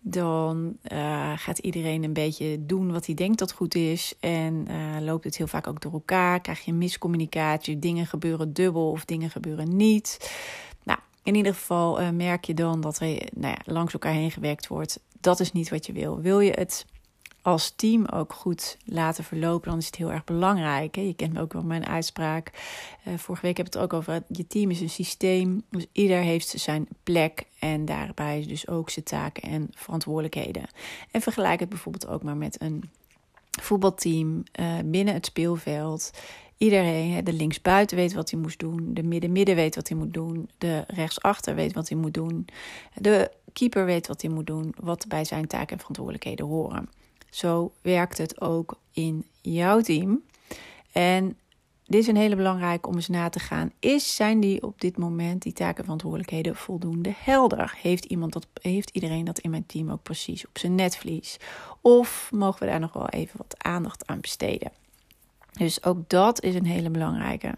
dan 0.03 0.77
uh, 0.91 1.31
gaat 1.35 1.57
iedereen 1.57 2.03
een 2.03 2.13
beetje 2.13 2.65
doen 2.65 2.91
wat 2.91 3.05
hij 3.05 3.15
denkt 3.15 3.39
dat 3.39 3.51
goed 3.51 3.75
is. 3.75 4.13
En 4.19 4.65
uh, 4.69 5.01
loopt 5.01 5.23
het 5.23 5.37
heel 5.37 5.47
vaak 5.47 5.67
ook 5.67 5.81
door 5.81 5.93
elkaar. 5.93 6.41
Krijg 6.41 6.59
je 6.59 6.73
miscommunicatie. 6.73 7.79
Dingen 7.79 8.07
gebeuren 8.07 8.53
dubbel 8.53 8.91
of 8.91 9.05
dingen 9.05 9.29
gebeuren 9.29 9.75
niet. 9.75 10.31
Nou, 10.83 10.99
in 11.23 11.35
ieder 11.35 11.53
geval 11.53 12.01
uh, 12.01 12.09
merk 12.09 12.45
je 12.45 12.53
dan 12.53 12.81
dat 12.81 12.99
er 12.99 13.07
nou 13.33 13.53
ja, 13.53 13.73
langs 13.73 13.93
elkaar 13.93 14.13
heen 14.13 14.31
gewerkt 14.31 14.67
wordt. 14.67 14.99
Dat 15.19 15.39
is 15.39 15.51
niet 15.51 15.69
wat 15.69 15.85
je 15.85 15.93
wil. 15.93 16.19
Wil 16.19 16.39
je 16.39 16.51
het 16.51 16.85
als 17.41 17.73
team 17.75 18.05
ook 18.05 18.33
goed 18.33 18.77
laten 18.85 19.23
verlopen, 19.23 19.69
dan 19.69 19.79
is 19.79 19.85
het 19.85 19.95
heel 19.95 20.11
erg 20.11 20.23
belangrijk. 20.23 20.95
Hè? 20.95 21.01
Je 21.01 21.13
kent 21.13 21.39
ook 21.39 21.53
wel 21.53 21.63
mijn 21.63 21.85
uitspraak. 21.85 22.51
Uh, 23.07 23.17
vorige 23.17 23.45
week 23.45 23.57
heb 23.57 23.67
ik 23.67 23.73
het 23.73 23.81
ook 23.81 23.93
over. 23.93 24.23
Je 24.27 24.47
team 24.47 24.69
is 24.69 24.81
een 24.81 24.89
systeem. 24.89 25.63
Dus 25.69 25.85
ieder 25.91 26.17
heeft 26.17 26.47
zijn 26.47 26.87
plek. 27.03 27.45
En 27.59 27.85
daarbij 27.85 28.45
dus 28.47 28.67
ook 28.67 28.89
zijn 28.89 29.05
taken 29.05 29.43
en 29.43 29.69
verantwoordelijkheden. 29.75 30.69
En 31.11 31.21
vergelijk 31.21 31.59
het 31.59 31.69
bijvoorbeeld 31.69 32.07
ook 32.07 32.23
maar 32.23 32.37
met 32.37 32.61
een 32.61 32.89
voetbalteam 33.61 34.43
uh, 34.59 34.73
binnen 34.85 35.13
het 35.13 35.25
speelveld. 35.25 36.11
Iedereen, 36.57 37.23
de 37.23 37.33
linksbuiten 37.33 37.97
weet 37.97 38.13
wat 38.13 38.31
hij 38.31 38.39
moest 38.39 38.59
doen. 38.59 38.93
De 38.93 39.03
midden-midden 39.03 39.55
weet 39.55 39.75
wat 39.75 39.87
hij 39.87 39.97
moet 39.97 40.13
doen. 40.13 40.49
De 40.57 40.83
rechtsachter 40.87 41.55
weet 41.55 41.73
wat 41.73 41.89
hij 41.89 41.97
moet 41.97 42.13
doen. 42.13 42.47
De 42.95 43.31
keeper 43.53 43.85
weet 43.85 44.07
wat 44.07 44.21
hij 44.21 44.31
moet 44.31 44.47
doen. 44.47 44.73
Wat 44.79 45.05
bij 45.07 45.25
zijn 45.25 45.47
taken 45.47 45.71
en 45.71 45.79
verantwoordelijkheden 45.79 46.45
horen. 46.45 46.89
Zo 47.31 47.71
werkt 47.81 48.17
het 48.17 48.41
ook 48.41 48.77
in 48.91 49.25
jouw 49.41 49.81
team. 49.81 50.23
En 50.91 51.37
dit 51.85 52.01
is 52.01 52.07
een 52.07 52.15
hele 52.15 52.35
belangrijke 52.35 52.87
om 52.87 52.95
eens 52.95 53.07
na 53.07 53.29
te 53.29 53.39
gaan. 53.39 53.71
Is, 53.79 54.15
zijn 54.15 54.39
die 54.39 54.63
op 54.63 54.81
dit 54.81 54.97
moment, 54.97 55.41
die 55.41 55.53
taken 55.53 55.77
en 55.77 55.83
verantwoordelijkheden, 55.83 56.55
voldoende 56.55 57.13
helder? 57.17 57.77
Heeft, 57.81 58.05
iemand 58.05 58.33
dat, 58.33 58.47
heeft 58.61 58.89
iedereen 58.89 59.25
dat 59.25 59.39
in 59.39 59.49
mijn 59.49 59.65
team 59.65 59.91
ook 59.91 60.03
precies 60.03 60.47
op 60.47 60.57
zijn 60.57 60.75
netvlies? 60.75 61.37
Of 61.81 62.29
mogen 62.33 62.59
we 62.59 62.65
daar 62.65 62.79
nog 62.79 62.93
wel 62.93 63.09
even 63.09 63.37
wat 63.37 63.63
aandacht 63.63 64.07
aan 64.07 64.19
besteden? 64.19 64.71
Dus 65.51 65.83
ook 65.83 66.09
dat 66.09 66.41
is 66.41 66.55
een 66.55 66.65
hele 66.65 66.89
belangrijke. 66.89 67.55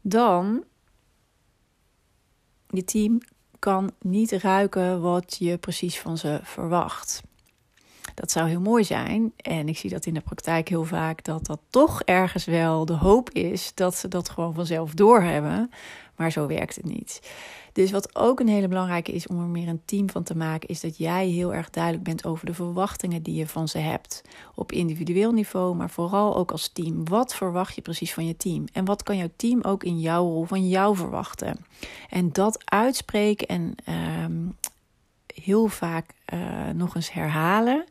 Dan, 0.00 0.64
je 2.68 2.84
team 2.84 3.20
kan 3.58 3.90
niet 4.00 4.32
ruiken 4.32 5.00
wat 5.00 5.36
je 5.38 5.58
precies 5.58 5.98
van 5.98 6.18
ze 6.18 6.40
verwacht. 6.42 7.22
Dat 8.14 8.30
zou 8.30 8.48
heel 8.48 8.60
mooi 8.60 8.84
zijn. 8.84 9.32
En 9.36 9.68
ik 9.68 9.78
zie 9.78 9.90
dat 9.90 10.06
in 10.06 10.14
de 10.14 10.20
praktijk 10.20 10.68
heel 10.68 10.84
vaak 10.84 11.24
dat 11.24 11.46
dat 11.46 11.60
toch 11.70 12.02
ergens 12.02 12.44
wel 12.44 12.84
de 12.84 12.92
hoop 12.92 13.30
is 13.30 13.72
dat 13.74 13.94
ze 13.94 14.08
dat 14.08 14.28
gewoon 14.28 14.54
vanzelf 14.54 14.94
doorhebben. 14.94 15.70
Maar 16.16 16.32
zo 16.32 16.46
werkt 16.46 16.76
het 16.76 16.84
niet. 16.84 17.20
Dus 17.74 17.90
wat 17.90 18.16
ook 18.16 18.40
een 18.40 18.48
hele 18.48 18.68
belangrijke 18.68 19.12
is 19.12 19.26
om 19.26 19.40
er 19.40 19.46
meer 19.46 19.68
een 19.68 19.82
team 19.84 20.10
van 20.10 20.22
te 20.22 20.36
maken, 20.36 20.68
is 20.68 20.80
dat 20.80 20.98
jij 20.98 21.26
heel 21.26 21.54
erg 21.54 21.70
duidelijk 21.70 22.04
bent 22.04 22.24
over 22.24 22.46
de 22.46 22.54
verwachtingen 22.54 23.22
die 23.22 23.34
je 23.34 23.46
van 23.46 23.68
ze 23.68 23.78
hebt. 23.78 24.22
Op 24.54 24.72
individueel 24.72 25.32
niveau, 25.32 25.74
maar 25.74 25.90
vooral 25.90 26.36
ook 26.36 26.50
als 26.50 26.68
team. 26.68 27.08
Wat 27.08 27.34
verwacht 27.34 27.74
je 27.74 27.80
precies 27.80 28.14
van 28.14 28.26
je 28.26 28.36
team? 28.36 28.64
En 28.72 28.84
wat 28.84 29.02
kan 29.02 29.16
jouw 29.16 29.30
team 29.36 29.60
ook 29.62 29.84
in 29.84 30.00
jouw 30.00 30.24
rol 30.24 30.44
van 30.44 30.68
jou 30.68 30.96
verwachten? 30.96 31.56
En 32.10 32.32
dat 32.32 32.62
uitspreken 32.64 33.46
en 33.46 33.74
ehm, 33.84 34.32
heel 35.42 35.66
vaak 35.66 36.10
uh, 36.34 36.68
nog 36.74 36.94
eens 36.94 37.12
herhalen. 37.12 37.84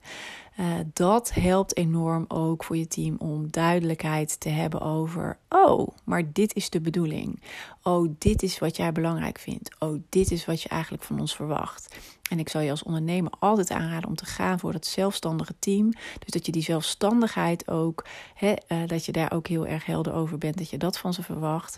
Uh, 0.60 0.74
dat 0.94 1.34
helpt 1.34 1.78
enorm 1.78 2.26
ook 2.28 2.64
voor 2.64 2.78
je 2.78 2.88
team 2.88 3.16
om 3.18 3.52
duidelijkheid 3.52 4.40
te 4.40 4.50
hebben 4.50 4.82
over: 4.82 5.38
oh, 5.50 5.88
maar 6.04 6.32
dit 6.34 6.56
is 6.56 6.70
de 6.70 6.82
bedoeling. 6.82 7.42
Oh, 7.84 8.14
dit 8.18 8.44
is 8.44 8.60
wat 8.60 8.78
jij 8.78 8.92
belangrijk 8.92 9.40
vindt. 9.40 9.76
Oh, 9.80 10.02
dit 10.10 10.32
is 10.32 10.46
wat 10.46 10.62
je 10.62 10.70
eigenlijk 10.70 11.04
van 11.04 11.20
ons 11.20 11.36
verwacht. 11.36 11.96
En 12.30 12.40
ik 12.40 12.50
zal 12.50 12.62
je 12.62 12.70
als 12.70 12.84
ondernemer 12.84 13.32
altijd 13.40 13.72
aanraden 13.72 14.10
om 14.10 14.16
te 14.16 14.26
gaan 14.26 14.60
voor 14.60 14.72
dat 14.72 14.86
zelfstandige 14.86 15.56
team. 15.60 15.90
Dus 15.92 16.30
dat 16.30 16.46
je 16.46 16.52
die 16.52 16.64
zelfstandigheid 16.64 17.68
ook, 17.68 18.06
hè, 18.34 18.54
uh, 18.68 18.88
dat 18.88 19.06
je 19.06 19.12
daar 19.12 19.32
ook 19.32 19.48
heel 19.48 19.68
erg 19.68 19.86
helder 19.86 20.14
over 20.14 20.38
bent, 20.38 20.58
dat 20.58 20.70
je 20.70 20.78
dat 20.78 20.98
van 20.98 21.14
ze 21.14 21.24
verwacht 21.24 21.78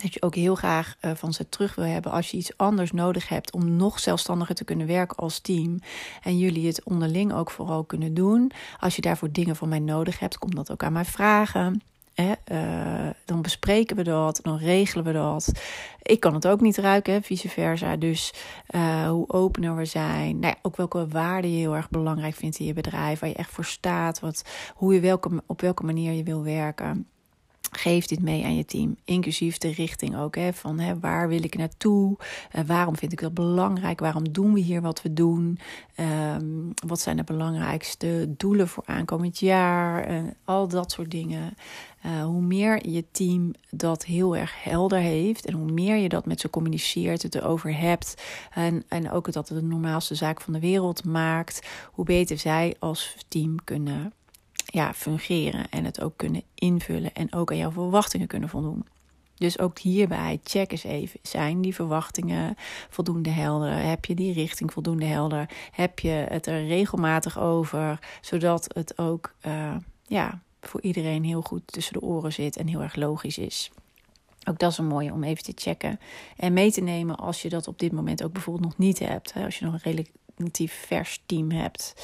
dat 0.00 0.14
je 0.14 0.22
ook 0.22 0.34
heel 0.34 0.54
graag 0.54 0.96
uh, 1.00 1.10
van 1.14 1.32
ze 1.32 1.48
terug 1.48 1.74
wil 1.74 1.84
hebben 1.84 2.12
als 2.12 2.30
je 2.30 2.36
iets 2.36 2.56
anders 2.56 2.92
nodig 2.92 3.28
hebt 3.28 3.52
om 3.52 3.76
nog 3.76 3.98
zelfstandiger 3.98 4.54
te 4.54 4.64
kunnen 4.64 4.86
werken 4.86 5.16
als 5.16 5.38
team. 5.38 5.78
En 6.22 6.38
jullie 6.38 6.66
het 6.66 6.84
onderling 6.84 7.32
ook 7.32 7.50
vooral 7.50 7.84
kunnen 7.84 8.14
doen. 8.14 8.52
Als 8.80 8.96
je 8.96 9.02
daarvoor 9.02 9.32
dingen 9.32 9.56
van 9.56 9.68
mij 9.68 9.78
nodig 9.78 10.18
hebt, 10.18 10.38
kom 10.38 10.54
dat 10.54 10.70
ook 10.70 10.82
aan 10.82 10.92
mij 10.92 11.04
vragen. 11.04 11.82
Hè? 12.14 12.32
Uh, 12.52 13.10
dan 13.24 13.42
bespreken 13.42 13.96
we 13.96 14.02
dat, 14.02 14.38
dan 14.42 14.56
regelen 14.56 15.04
we 15.04 15.12
dat. 15.12 15.52
Ik 16.02 16.20
kan 16.20 16.34
het 16.34 16.46
ook 16.46 16.60
niet 16.60 16.76
ruiken, 16.76 17.22
vice 17.22 17.48
versa. 17.48 17.96
Dus 17.96 18.34
uh, 18.70 19.08
hoe 19.08 19.28
opener 19.28 19.76
we 19.76 19.84
zijn. 19.84 20.38
Nou 20.38 20.54
ook 20.62 20.76
welke 20.76 21.08
waarden 21.08 21.50
je 21.50 21.58
heel 21.58 21.76
erg 21.76 21.90
belangrijk 21.90 22.34
vindt 22.34 22.58
in 22.58 22.66
je 22.66 22.72
bedrijf. 22.72 23.20
Waar 23.20 23.28
je 23.28 23.34
echt 23.34 23.50
voor 23.50 23.64
staat. 23.64 24.20
Wat, 24.20 24.44
hoe 24.74 24.94
je 24.94 25.00
welke, 25.00 25.42
op 25.46 25.60
welke 25.60 25.84
manier 25.84 26.12
je 26.12 26.22
wil 26.22 26.42
werken. 26.42 27.06
Geef 27.74 28.06
dit 28.06 28.22
mee 28.22 28.44
aan 28.44 28.56
je 28.56 28.64
team, 28.64 28.96
inclusief 29.04 29.58
de 29.58 29.72
richting 29.72 30.16
ook. 30.16 30.36
Hè, 30.36 30.52
van 30.52 30.78
hè, 30.78 30.98
waar 30.98 31.28
wil 31.28 31.42
ik 31.42 31.56
naartoe? 31.56 32.16
Uh, 32.56 32.60
waarom 32.66 32.96
vind 32.96 33.12
ik 33.12 33.20
dat 33.20 33.34
belangrijk? 33.34 34.00
Waarom 34.00 34.32
doen 34.32 34.52
we 34.52 34.60
hier 34.60 34.80
wat 34.80 35.02
we 35.02 35.12
doen? 35.12 35.58
Um, 36.34 36.72
wat 36.86 37.00
zijn 37.00 37.16
de 37.16 37.24
belangrijkste 37.24 38.34
doelen 38.36 38.68
voor 38.68 38.82
aankomend 38.86 39.38
jaar? 39.38 40.10
Uh, 40.10 40.22
al 40.44 40.68
dat 40.68 40.90
soort 40.90 41.10
dingen. 41.10 41.56
Uh, 42.06 42.24
hoe 42.24 42.42
meer 42.42 42.88
je 42.88 43.04
team 43.10 43.52
dat 43.70 44.04
heel 44.04 44.36
erg 44.36 44.62
helder 44.62 44.98
heeft 44.98 45.46
en 45.46 45.54
hoe 45.54 45.72
meer 45.72 45.96
je 45.96 46.08
dat 46.08 46.26
met 46.26 46.40
ze 46.40 46.50
communiceert, 46.50 47.22
het 47.22 47.34
erover 47.34 47.78
hebt 47.78 48.22
en, 48.50 48.84
en 48.88 49.10
ook 49.10 49.32
dat 49.32 49.48
het 49.48 49.58
de 49.58 49.64
normaalste 49.64 50.14
zaak 50.14 50.40
van 50.40 50.52
de 50.52 50.60
wereld 50.60 51.04
maakt, 51.04 51.68
hoe 51.92 52.04
beter 52.04 52.38
zij 52.38 52.76
als 52.78 53.16
team 53.28 53.64
kunnen 53.64 54.12
ja, 54.72 54.94
fungeren 54.94 55.68
en 55.70 55.84
het 55.84 56.00
ook 56.00 56.16
kunnen 56.16 56.42
invullen 56.54 57.14
en 57.14 57.32
ook 57.32 57.50
aan 57.50 57.56
jouw 57.56 57.70
verwachtingen 57.70 58.26
kunnen 58.26 58.48
voldoen. 58.48 58.86
Dus 59.34 59.58
ook 59.58 59.78
hierbij, 59.78 60.40
check 60.44 60.72
eens 60.72 60.84
even. 60.84 61.20
Zijn 61.22 61.60
die 61.60 61.74
verwachtingen 61.74 62.54
voldoende 62.88 63.30
helder? 63.30 63.76
Heb 63.76 64.04
je 64.04 64.14
die 64.14 64.32
richting 64.32 64.72
voldoende 64.72 65.04
helder? 65.04 65.48
Heb 65.70 65.98
je 65.98 66.26
het 66.28 66.46
er 66.46 66.66
regelmatig 66.66 67.38
over? 67.38 67.98
Zodat 68.20 68.70
het 68.74 68.98
ook 68.98 69.34
uh, 69.46 69.76
ja, 70.06 70.42
voor 70.60 70.80
iedereen 70.80 71.24
heel 71.24 71.42
goed 71.42 71.62
tussen 71.66 71.92
de 71.92 72.02
oren 72.02 72.32
zit 72.32 72.56
en 72.56 72.66
heel 72.66 72.82
erg 72.82 72.94
logisch 72.94 73.38
is. 73.38 73.70
Ook 74.48 74.58
dat 74.58 74.70
is 74.70 74.78
een 74.78 74.86
mooie 74.86 75.12
om 75.12 75.24
even 75.24 75.44
te 75.44 75.52
checken 75.54 76.00
en 76.36 76.52
mee 76.52 76.72
te 76.72 76.80
nemen 76.80 77.16
als 77.16 77.42
je 77.42 77.48
dat 77.48 77.68
op 77.68 77.78
dit 77.78 77.92
moment 77.92 78.22
ook 78.24 78.32
bijvoorbeeld 78.32 78.64
nog 78.64 78.78
niet 78.78 78.98
hebt. 78.98 79.32
Als 79.44 79.58
je 79.58 79.64
nog 79.64 79.74
een 79.74 79.80
relatief 80.42 80.84
vers 80.86 81.22
team 81.26 81.50
hebt. 81.50 81.94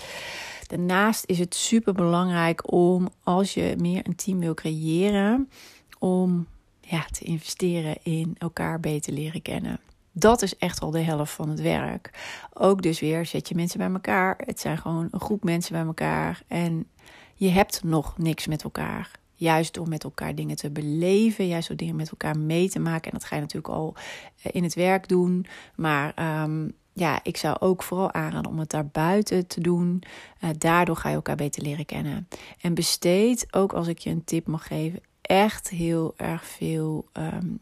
Daarnaast 0.67 1.25
is 1.27 1.39
het 1.39 1.55
super 1.55 1.93
belangrijk 1.93 2.73
om, 2.73 3.09
als 3.23 3.55
je 3.55 3.75
meer 3.79 4.07
een 4.07 4.17
team 4.17 4.39
wil 4.39 4.55
creëren, 4.55 5.51
om 5.99 6.47
ja, 6.81 7.05
te 7.11 7.25
investeren 7.25 7.97
in 8.03 8.35
elkaar 8.39 8.81
beter 8.81 9.13
leren 9.13 9.43
kennen. 9.43 9.81
Dat 10.13 10.43
is 10.43 10.57
echt 10.57 10.81
al 10.81 10.91
de 10.91 11.01
helft 11.01 11.33
van 11.33 11.49
het 11.49 11.61
werk. 11.61 12.11
Ook 12.53 12.83
dus 12.83 13.01
weer 13.01 13.27
zet 13.27 13.49
je 13.49 13.55
mensen 13.55 13.79
bij 13.79 13.91
elkaar. 13.91 14.41
Het 14.47 14.61
zijn 14.61 14.79
gewoon 14.79 15.09
een 15.11 15.21
groep 15.21 15.45
mensen 15.45 15.73
bij 15.73 15.85
elkaar. 15.85 16.43
En 16.47 16.87
je 17.35 17.49
hebt 17.49 17.85
nog 17.85 18.19
niks 18.19 18.47
met 18.47 18.63
elkaar. 18.63 19.11
Juist 19.35 19.75
door 19.75 19.89
met 19.89 20.05
elkaar 20.05 20.35
dingen 20.35 20.57
te 20.57 20.71
beleven, 20.71 21.47
juist 21.47 21.69
door 21.69 21.77
dingen 21.77 21.97
met 21.97 22.11
elkaar 22.11 22.39
mee 22.39 22.71
te 22.71 22.79
maken. 22.79 23.13
En 23.13 23.19
dat 23.19 23.29
ga 23.29 23.35
je 23.35 23.41
natuurlijk 23.41 23.75
al 23.75 23.95
eh, 24.43 24.51
in 24.55 24.63
het 24.63 24.75
werk 24.75 25.09
doen. 25.09 25.47
Maar 25.77 26.43
um, 26.43 26.73
ja, 26.99 27.21
ik 27.23 27.37
zou 27.37 27.57
ook 27.61 27.83
vooral 27.83 28.13
aanraden 28.13 28.51
om 28.51 28.59
het 28.59 28.71
daar 28.71 28.87
buiten 28.87 29.47
te 29.47 29.61
doen. 29.61 30.03
Uh, 30.45 30.51
daardoor 30.59 30.97
ga 30.97 31.09
je 31.09 31.15
elkaar 31.15 31.37
beter 31.37 31.63
leren 31.63 31.87
kennen. 31.87 32.29
En 32.61 32.75
besteed, 32.75 33.47
ook 33.51 33.73
als 33.73 33.87
ik 33.87 33.99
je 33.99 34.11
een 34.11 34.25
tip 34.25 34.47
mag 34.47 34.67
geven, 34.67 35.01
echt 35.23 35.69
heel 35.69 36.15
erg 36.17 36.45
veel. 36.45 37.09
Um, 37.13 37.59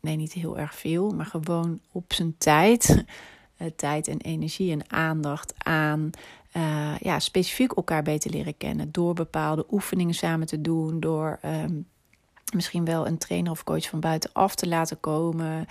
nee, 0.00 0.16
niet 0.16 0.32
heel 0.32 0.58
erg 0.58 0.74
veel, 0.74 1.10
maar 1.10 1.26
gewoon 1.26 1.80
op 1.92 2.12
zijn 2.12 2.34
tijd. 2.38 3.04
Uh, 3.58 3.68
tijd 3.76 4.08
en 4.08 4.20
energie 4.20 4.72
en 4.72 4.90
aandacht 4.90 5.54
aan. 5.58 6.10
Uh, 6.56 6.98
ja, 6.98 7.18
specifiek 7.18 7.72
elkaar 7.72 8.02
beter 8.02 8.30
leren 8.30 8.56
kennen. 8.56 8.92
Door 8.92 9.14
bepaalde 9.14 9.66
oefeningen 9.70 10.14
samen 10.14 10.46
te 10.46 10.60
doen. 10.60 11.00
Door. 11.00 11.38
Um, 11.44 11.86
misschien 12.54 12.84
wel 12.84 13.06
een 13.06 13.18
trainer 13.18 13.50
of 13.50 13.64
coach 13.64 13.88
van 13.88 14.00
buitenaf 14.00 14.54
te 14.54 14.68
laten 14.68 15.00
komen. 15.00 15.66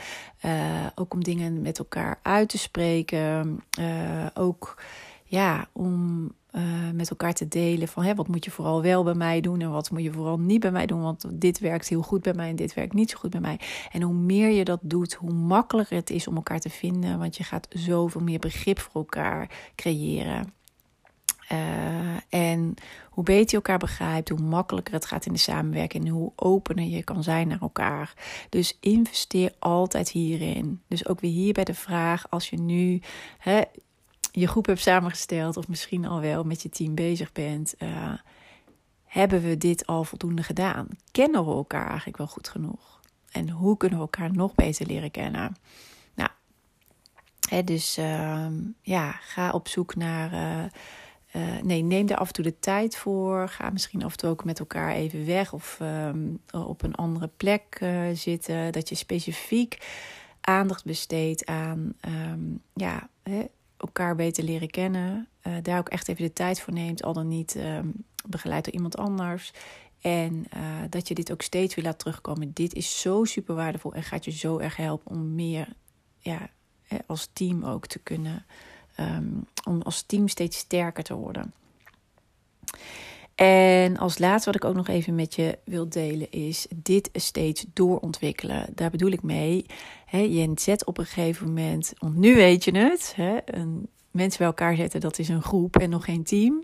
Uh, 0.46 0.86
ook 0.96 1.14
om 1.14 1.24
dingen 1.24 1.62
met 1.62 1.80
elkaar 1.80 2.20
uit 2.22 2.50
te 2.50 2.58
spreken. 2.58 3.60
Uh, 3.80 4.26
ook 4.34 4.82
ja, 5.24 5.68
om 5.72 6.32
uh, 6.52 6.62
met 6.94 7.10
elkaar 7.10 7.34
te 7.34 7.48
delen 7.48 7.88
van 7.88 8.04
hè, 8.04 8.16
wat 8.16 8.28
moet 8.28 8.46
je 8.46 8.52
vooral 8.52 8.82
wel 8.82 9.04
bij 9.04 9.14
mij 9.14 9.42
doen 9.42 9.62
en 9.62 9.72
wat 9.72 9.92
moet 9.92 10.04
je 10.04 10.12
vooral 10.12 10.40
niet 10.40 10.60
bij 10.60 10.72
mij 10.72 10.86
doen. 10.86 11.02
Want 11.02 11.26
dit 11.32 11.60
werkt 11.60 11.88
heel 11.88 12.02
goed 12.02 12.22
bij 12.22 12.34
mij 12.34 12.50
en 12.50 12.56
dit 12.56 12.74
werkt 12.74 12.94
niet 12.94 13.10
zo 13.10 13.18
goed 13.18 13.30
bij 13.30 13.40
mij. 13.40 13.60
En 13.92 14.02
hoe 14.02 14.14
meer 14.14 14.50
je 14.50 14.64
dat 14.64 14.80
doet, 14.82 15.14
hoe 15.14 15.34
makkelijker 15.34 15.96
het 15.96 16.10
is 16.10 16.28
om 16.28 16.36
elkaar 16.36 16.60
te 16.60 16.70
vinden. 16.70 17.20
Want 17.20 17.38
je 17.38 17.44
gaat 17.44 17.68
zoveel 17.70 18.22
meer 18.22 18.40
begrip 18.40 18.80
voor 18.80 19.02
elkaar 19.02 19.50
creëren. 19.76 20.54
Uh, 21.52 22.18
en 22.30 22.76
hoe 23.10 23.24
beter 23.24 23.50
je 23.50 23.56
elkaar 23.56 23.78
begrijpt, 23.78 24.30
hoe 24.30 24.40
makkelijker 24.40 24.94
het 24.94 25.06
gaat 25.06 25.26
in 25.26 25.34
de 25.34 25.40
samenwerking 25.40 26.06
en 26.06 26.12
hoe 26.12 26.32
opener 26.36 26.86
je 26.86 27.04
kan 27.04 27.24
zijn 27.24 27.48
naar 27.48 27.62
elkaar. 27.62 28.14
Dus 28.50 28.78
investeer 28.80 29.52
altijd 29.60 30.10
hierin. 30.10 30.82
Dus 30.88 31.08
ook 31.08 31.20
weer 31.20 31.32
hier 31.32 31.54
bij 31.54 31.64
de 31.64 31.74
vraag: 31.74 32.30
als 32.30 32.50
je 32.50 32.58
nu 32.58 33.02
hè, 33.38 33.62
je 34.32 34.48
groep 34.48 34.66
hebt 34.66 34.80
samengesteld, 34.80 35.58
of 35.58 35.68
misschien 35.68 36.06
al 36.06 36.20
wel 36.20 36.44
met 36.44 36.62
je 36.62 36.70
team 36.70 36.96
bezig 36.96 37.32
bent, 37.32 37.76
uh, 37.80 38.14
hebben 39.06 39.42
we 39.42 39.58
dit 39.58 39.86
al 39.86 40.04
voldoende 40.04 40.44
gedaan? 40.44 40.88
Kennen 41.12 41.46
we 41.46 41.52
elkaar 41.52 41.88
eigenlijk 41.88 42.18
wel 42.18 42.28
goed 42.28 42.48
genoeg? 42.48 43.00
En 43.32 43.50
hoe 43.50 43.78
kunnen 43.78 43.98
we 43.98 44.04
elkaar 44.04 44.34
nog 44.34 44.56
beter 44.56 44.86
leren 44.86 45.12
kennen? 45.12 45.56
Nou, 46.16 46.30
hè, 47.50 47.64
dus 47.64 47.98
uh, 47.98 48.46
ja, 48.82 49.12
ga 49.12 49.52
op 49.52 49.68
zoek 49.68 49.96
naar. 49.96 50.72
Uh, 51.36 51.62
nee, 51.62 51.82
neem 51.82 52.06
daar 52.06 52.18
af 52.18 52.28
en 52.28 52.34
toe 52.34 52.44
de 52.44 52.60
tijd 52.60 52.98
voor. 52.98 53.48
Ga 53.48 53.70
misschien 53.70 54.04
af 54.04 54.12
en 54.12 54.18
toe 54.18 54.30
ook 54.30 54.44
met 54.44 54.60
elkaar 54.60 54.94
even 54.94 55.26
weg 55.26 55.54
of 55.54 55.78
ehm, 55.80 56.34
op 56.52 56.84
een 56.84 56.96
andere 56.96 57.30
plek 57.38 57.82
zitten. 58.14 58.72
Dat 58.72 58.90
je 58.90 58.96
specifiek 58.96 59.78
aandacht 60.42 60.86
besteedt 60.86 61.46
aan 61.46 61.94
ehm, 62.00 62.42
ja, 62.74 63.10
hè, 63.24 63.46
elkaar 63.78 64.16
beter 64.16 64.44
leren 64.44 64.70
kennen. 64.70 65.28
daar 65.62 65.80
ook 65.80 65.90
echt 65.90 66.08
even 66.08 66.24
de 66.24 66.34
tijd 66.34 66.62
voor 66.62 66.74
neemt, 66.74 67.04
al 67.04 67.14
dan 67.14 67.28
niet 67.28 67.56
um, 67.56 67.94
begeleid 68.28 68.66
door 68.66 68.74
iemand 68.74 68.98
anders. 68.98 69.52
En 70.02 70.46
dat 70.90 71.08
je 71.08 71.14
dit 71.14 71.32
ook 71.32 71.42
steeds 71.42 71.76
weer 71.76 71.86
laat 71.86 72.00
terugkomen. 72.00 72.54
Dit 72.54 72.74
is 72.74 73.02
zo 73.02 73.24
super 73.24 73.56
waardevol 73.56 73.94
en 73.94 74.04
gaat 74.04 74.26
je 74.26 74.32
zo 74.32 74.58
erg 74.58 74.76
helpen 74.76 75.12
om 75.12 75.36
meer 75.36 75.68
ja, 76.18 76.50
als 77.06 77.30
team 77.34 77.66
ook 77.66 77.88
te 77.88 78.00
kunnen. 78.00 78.46
Um, 79.00 79.46
om 79.68 79.82
als 79.82 80.02
team 80.02 80.28
steeds 80.28 80.58
sterker 80.58 81.04
te 81.04 81.14
worden. 81.14 81.54
En 83.36 83.98
als 83.98 84.18
laatste 84.18 84.52
wat 84.52 84.64
ik 84.64 84.70
ook 84.70 84.76
nog 84.76 84.88
even 84.88 85.16
met 85.16 85.36
je 85.36 85.58
wil 85.64 85.90
delen 85.90 86.32
is 86.32 86.68
dit 86.76 87.10
steeds 87.14 87.66
doorontwikkelen. 87.74 88.66
Daar 88.76 88.90
bedoel 88.90 89.12
ik 89.12 89.24
mee. 89.24 89.66
Je 90.12 90.52
zet 90.56 90.86
op 90.86 90.98
een 90.98 91.06
gegeven 91.06 91.48
moment, 91.48 91.94
want 91.98 92.16
nu 92.16 92.36
weet 92.36 92.64
je 92.64 92.78
het, 92.78 93.16
een 93.46 93.88
mensen 94.12 94.38
bij 94.38 94.48
elkaar 94.48 94.76
zetten, 94.76 95.00
dat 95.00 95.20
is 95.20 95.30
een 95.30 95.42
groep 95.42 95.76
en 95.76 95.90
nog 95.90 96.06
geen 96.06 96.24
team. 96.24 96.64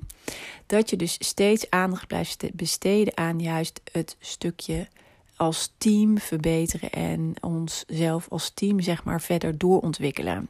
Dat 0.66 0.90
je 0.90 0.96
dus 0.96 1.18
steeds 1.20 1.70
aandacht 1.70 2.08
blijft 2.08 2.46
besteden 2.54 3.18
aan 3.18 3.40
juist 3.40 3.82
het 3.92 4.16
stukje 4.20 4.88
als 5.36 5.74
team 5.78 6.18
verbeteren 6.18 6.90
en 6.92 7.34
onszelf 7.42 8.28
als 8.30 8.50
team 8.50 8.80
zeg 8.80 9.04
maar 9.04 9.22
verder 9.22 9.58
doorontwikkelen. 9.58 10.50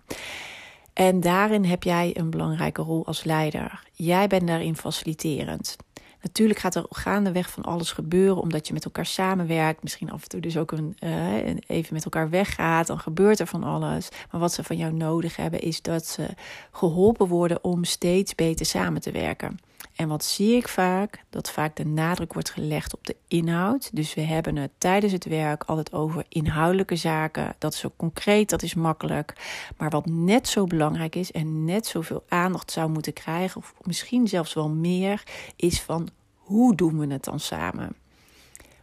En 0.96 1.20
daarin 1.20 1.66
heb 1.66 1.84
jij 1.84 2.12
een 2.14 2.30
belangrijke 2.30 2.82
rol 2.82 3.06
als 3.06 3.24
leider. 3.24 3.84
Jij 3.92 4.28
bent 4.28 4.48
daarin 4.48 4.76
faciliterend. 4.76 5.76
Natuurlijk 6.22 6.60
gaat 6.60 6.76
er 6.76 6.86
gaandeweg 6.90 7.50
van 7.50 7.64
alles 7.64 7.92
gebeuren, 7.92 8.42
omdat 8.42 8.68
je 8.68 8.74
met 8.74 8.86
elkaar 8.86 9.06
samenwerkt. 9.06 9.84
Misschien 9.84 10.12
af 10.12 10.24
en 10.24 10.30
toe 10.30 10.40
dus 10.40 10.58
ook 10.58 10.72
een, 10.72 10.98
uh, 11.00 11.36
even 11.68 11.94
met 11.94 12.04
elkaar 12.04 12.30
weggaat. 12.30 12.88
Dan 12.88 13.00
gebeurt 13.00 13.40
er 13.40 13.48
van 13.48 13.64
alles. 13.64 14.10
Maar 14.32 14.42
wat 14.42 14.54
ze 14.54 14.64
van 14.64 14.78
jou 14.78 14.94
nodig 14.94 15.36
hebben, 15.36 15.62
is 15.62 15.82
dat 15.82 16.08
ze 16.08 16.28
geholpen 16.72 17.28
worden 17.28 17.64
om 17.64 17.84
steeds 17.84 18.36
beter 18.36 18.66
samen 18.66 19.02
te 19.02 19.12
werken. 19.12 19.60
En 19.96 20.08
wat 20.08 20.24
zie 20.24 20.56
ik 20.56 20.68
vaak? 20.68 21.24
Dat 21.30 21.52
vaak 21.52 21.76
de 21.76 21.86
nadruk 21.86 22.34
wordt 22.34 22.50
gelegd 22.50 22.94
op 22.94 23.06
de 23.06 23.16
inhoud. 23.28 23.90
Dus 23.94 24.14
we 24.14 24.22
hebben 24.22 24.56
het 24.56 24.72
tijdens 24.78 25.14
het 25.14 25.26
werk 25.26 25.64
altijd 25.64 25.94
over 25.94 26.26
inhoudelijke 26.30 26.96
zaken. 26.96 27.56
Dat 27.58 27.74
is 27.74 27.80
zo 27.80 27.92
concreet, 27.96 28.50
dat 28.50 28.64
is 28.64 28.74
makkelijk. 28.74 29.34
Maar 29.78 29.90
wat 29.90 30.06
net 30.06 30.48
zo 30.48 30.66
belangrijk 30.66 31.16
is 31.16 31.32
en 31.32 31.66
net 31.66 31.86
zoveel 31.88 32.24
aandacht 32.28 32.72
zou 32.72 32.90
moeten 32.90 33.14
krijgen, 33.14 33.62
of 33.62 33.74
misschien 33.82 34.28
zelfs 34.28 34.54
wel 34.54 34.70
meer, 34.70 35.24
is 35.56 35.82
van 35.82 36.10
hoe 36.36 36.76
doen 36.76 37.00
we 37.00 37.14
het 37.14 37.24
dan 37.24 37.40
samen? 37.40 37.96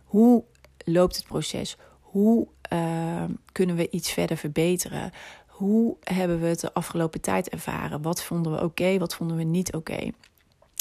Hoe 0.05 0.45
loopt 0.85 1.17
het 1.17 1.27
proces? 1.27 1.77
Hoe 2.01 2.47
uh, 2.73 3.25
kunnen 3.53 3.77
we 3.77 3.91
iets 3.91 4.13
verder 4.13 4.37
verbeteren? 4.37 5.13
Hoe 5.47 5.97
hebben 6.01 6.41
we 6.41 6.47
het 6.47 6.61
de 6.61 6.75
afgelopen 6.75 7.21
tijd 7.21 7.49
ervaren? 7.49 8.03
Wat 8.03 8.23
vonden 8.23 8.53
we 8.53 8.63
oké, 8.63 8.99
wat 8.99 9.15
vonden 9.15 9.37
we 9.37 9.43
niet 9.43 9.75
oké? 9.75 10.11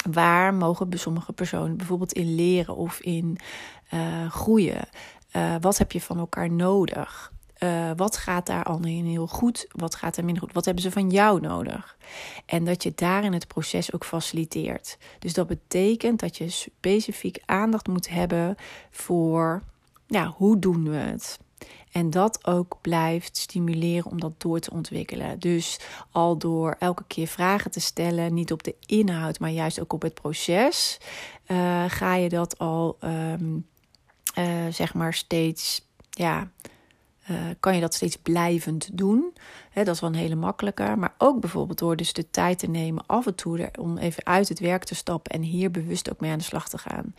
Waar 0.09 0.53
mogen 0.53 0.99
sommige 0.99 1.33
personen 1.33 1.77
bijvoorbeeld 1.77 2.13
in 2.13 2.35
leren 2.35 2.75
of 2.75 2.99
in 2.99 3.37
uh, 3.93 4.31
groeien? 4.31 4.87
Uh, 5.35 5.55
wat 5.59 5.77
heb 5.77 5.91
je 5.91 6.01
van 6.01 6.17
elkaar 6.17 6.51
nodig? 6.51 7.31
Uh, 7.63 7.91
wat 7.95 8.17
gaat 8.17 8.45
daar 8.45 8.63
al 8.63 8.79
heel 9.05 9.27
goed? 9.27 9.67
Wat 9.71 9.95
gaat 9.95 10.17
er 10.17 10.25
minder 10.25 10.43
goed? 10.43 10.53
Wat 10.53 10.65
hebben 10.65 10.83
ze 10.83 10.91
van 10.91 11.09
jou 11.09 11.41
nodig? 11.41 11.97
En 12.45 12.65
dat 12.65 12.83
je 12.83 12.91
daarin 12.95 13.33
het 13.33 13.47
proces 13.47 13.93
ook 13.93 14.05
faciliteert. 14.05 14.97
Dus 15.19 15.33
dat 15.33 15.47
betekent 15.47 16.19
dat 16.19 16.37
je 16.37 16.49
specifiek 16.49 17.41
aandacht 17.45 17.87
moet 17.87 18.09
hebben 18.09 18.55
voor, 18.91 19.63
ja, 20.07 20.33
hoe 20.37 20.59
doen 20.59 20.89
we 20.89 20.95
het? 20.95 21.39
En 21.91 22.09
dat 22.09 22.47
ook 22.47 22.77
blijft 22.81 23.37
stimuleren 23.37 24.11
om 24.11 24.19
dat 24.19 24.41
door 24.41 24.59
te 24.59 24.71
ontwikkelen. 24.71 25.39
Dus 25.39 25.79
al 26.11 26.37
door 26.37 26.75
elke 26.79 27.03
keer 27.07 27.27
vragen 27.27 27.71
te 27.71 27.79
stellen, 27.79 28.33
niet 28.33 28.51
op 28.51 28.63
de 28.63 28.75
inhoud, 28.85 29.39
maar 29.39 29.49
juist 29.49 29.79
ook 29.79 29.93
op 29.93 30.01
het 30.01 30.13
proces, 30.13 30.97
uh, 31.47 31.83
ga 31.87 32.15
je 32.15 32.29
dat 32.29 32.57
al, 32.59 32.97
um, 33.03 33.67
uh, 34.37 34.67
zeg 34.69 34.93
maar, 34.93 35.13
steeds, 35.13 35.87
ja 36.09 36.51
uh, 37.31 37.37
kan 37.59 37.75
je 37.75 37.81
dat 37.81 37.93
steeds 37.93 38.17
blijvend 38.17 38.89
doen. 38.93 39.33
dat 39.73 39.87
is 39.87 39.99
wel 39.99 40.09
een 40.09 40.15
hele 40.15 40.35
makkelijke. 40.35 40.95
Maar 40.97 41.13
ook 41.17 41.39
bijvoorbeeld 41.39 41.79
door 41.79 41.95
dus 41.95 42.13
de 42.13 42.29
tijd 42.29 42.59
te 42.59 42.67
nemen 42.67 43.03
af 43.05 43.25
en 43.25 43.35
toe 43.35 43.69
om 43.79 43.97
even 43.97 44.25
uit 44.25 44.49
het 44.49 44.59
werk 44.59 44.83
te 44.83 44.95
stappen 44.95 45.31
en 45.31 45.41
hier 45.41 45.71
bewust 45.71 46.11
ook 46.11 46.19
mee 46.19 46.31
aan 46.31 46.37
de 46.37 46.43
slag 46.43 46.69
te 46.69 46.77
gaan. 46.77 47.15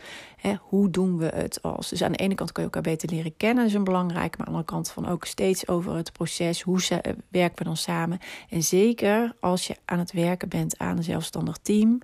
hoe 0.59 0.89
doen 0.89 1.17
we 1.17 1.25
het 1.25 1.61
als? 1.61 1.89
Dus 1.89 2.03
aan 2.03 2.11
de 2.11 2.17
ene 2.17 2.35
kant 2.35 2.51
kun 2.51 2.63
je 2.63 2.69
elkaar 2.69 2.91
beter 2.91 3.09
leren 3.09 3.37
kennen, 3.37 3.57
dat 3.57 3.71
is 3.71 3.73
een 3.73 3.83
belangrijk. 3.83 4.37
Maar 4.37 4.47
aan 4.47 4.53
de 4.53 4.59
andere 4.59 4.65
kant 4.65 4.91
van 4.91 5.07
ook 5.07 5.25
steeds 5.25 5.67
over 5.67 5.95
het 5.95 6.11
proces. 6.11 6.61
Hoe 6.61 6.81
ze, 6.81 7.01
werken 7.29 7.57
we 7.57 7.63
dan 7.63 7.77
samen? 7.77 8.19
En 8.49 8.63
zeker 8.63 9.35
als 9.39 9.67
je 9.67 9.75
aan 9.85 9.99
het 9.99 10.11
werken 10.11 10.49
bent 10.49 10.77
aan 10.77 10.97
een 10.97 11.03
zelfstandig 11.03 11.57
team, 11.57 12.01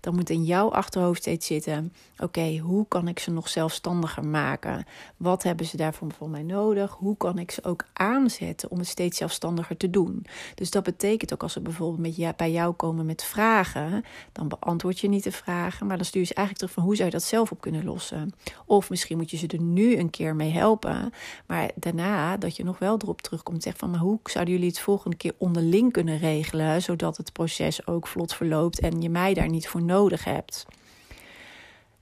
dan 0.00 0.14
moet 0.14 0.30
in 0.30 0.44
jouw 0.44 0.70
achterhoofd 0.70 1.20
steeds 1.20 1.46
zitten: 1.46 1.92
oké, 2.18 2.58
hoe 2.58 2.88
kan 2.88 3.08
ik 3.08 3.18
ze 3.18 3.30
nog 3.30 3.48
zelfstandiger 3.48 4.26
maken? 4.26 4.84
Wat 5.16 5.42
hebben 5.42 5.66
ze 5.66 5.76
daarvoor 5.76 6.12
van 6.18 6.30
mij 6.30 6.42
nodig? 6.42 6.90
Hoe 6.90 7.16
kan 7.16 7.38
ik 7.38 7.50
ze 7.52 7.64
ook 7.64 7.84
aanzetten 7.92 8.70
om 8.70 8.78
het 8.78 8.88
steeds 8.88 9.18
zelfstandiger 9.18 9.76
te 9.76 9.90
doen. 9.90 10.26
Dus 10.54 10.70
dat 10.70 10.82
betekent 10.82 11.32
ook 11.32 11.42
als 11.42 11.52
ze 11.52 11.60
bijvoorbeeld 11.60 12.18
met 12.18 12.36
bij 12.36 12.52
jou 12.52 12.72
komen 12.72 13.06
met 13.06 13.24
vragen, 13.24 14.04
dan 14.32 14.48
beantwoord 14.48 15.00
je 15.00 15.08
niet 15.08 15.24
de 15.24 15.32
vragen, 15.32 15.86
maar 15.86 15.96
dan 15.96 16.06
stuur 16.06 16.20
je 16.20 16.26
ze 16.26 16.34
eigenlijk 16.34 16.58
terug 16.58 16.74
van 16.74 16.84
hoe 16.88 16.96
zou 16.96 17.08
je 17.08 17.14
dat 17.14 17.24
zelf 17.24 17.50
op 17.50 17.60
kunnen 17.60 17.84
lossen. 17.84 18.32
Of 18.66 18.90
misschien 18.90 19.16
moet 19.16 19.30
je 19.30 19.36
ze 19.36 19.46
er 19.46 19.60
nu 19.60 19.96
een 19.96 20.10
keer 20.10 20.36
mee 20.36 20.50
helpen, 20.50 21.12
maar 21.46 21.70
daarna 21.74 22.36
dat 22.36 22.56
je 22.56 22.64
nog 22.64 22.78
wel 22.78 22.98
erop 22.98 23.22
terugkomt 23.22 23.56
en 23.56 23.62
zegt 23.62 23.78
van 23.78 23.90
maar 23.90 24.00
hoe 24.00 24.18
zouden 24.24 24.54
jullie 24.54 24.68
het 24.68 24.80
volgende 24.80 25.16
keer 25.16 25.34
onderling 25.38 25.92
kunnen 25.92 26.18
regelen, 26.18 26.82
zodat 26.82 27.16
het 27.16 27.32
proces 27.32 27.86
ook 27.86 28.06
vlot 28.06 28.34
verloopt 28.34 28.80
en 28.80 29.00
je 29.00 29.10
mij 29.10 29.34
daar 29.34 29.48
niet 29.48 29.68
voor 29.68 29.82
nodig 29.82 30.24
hebt. 30.24 30.66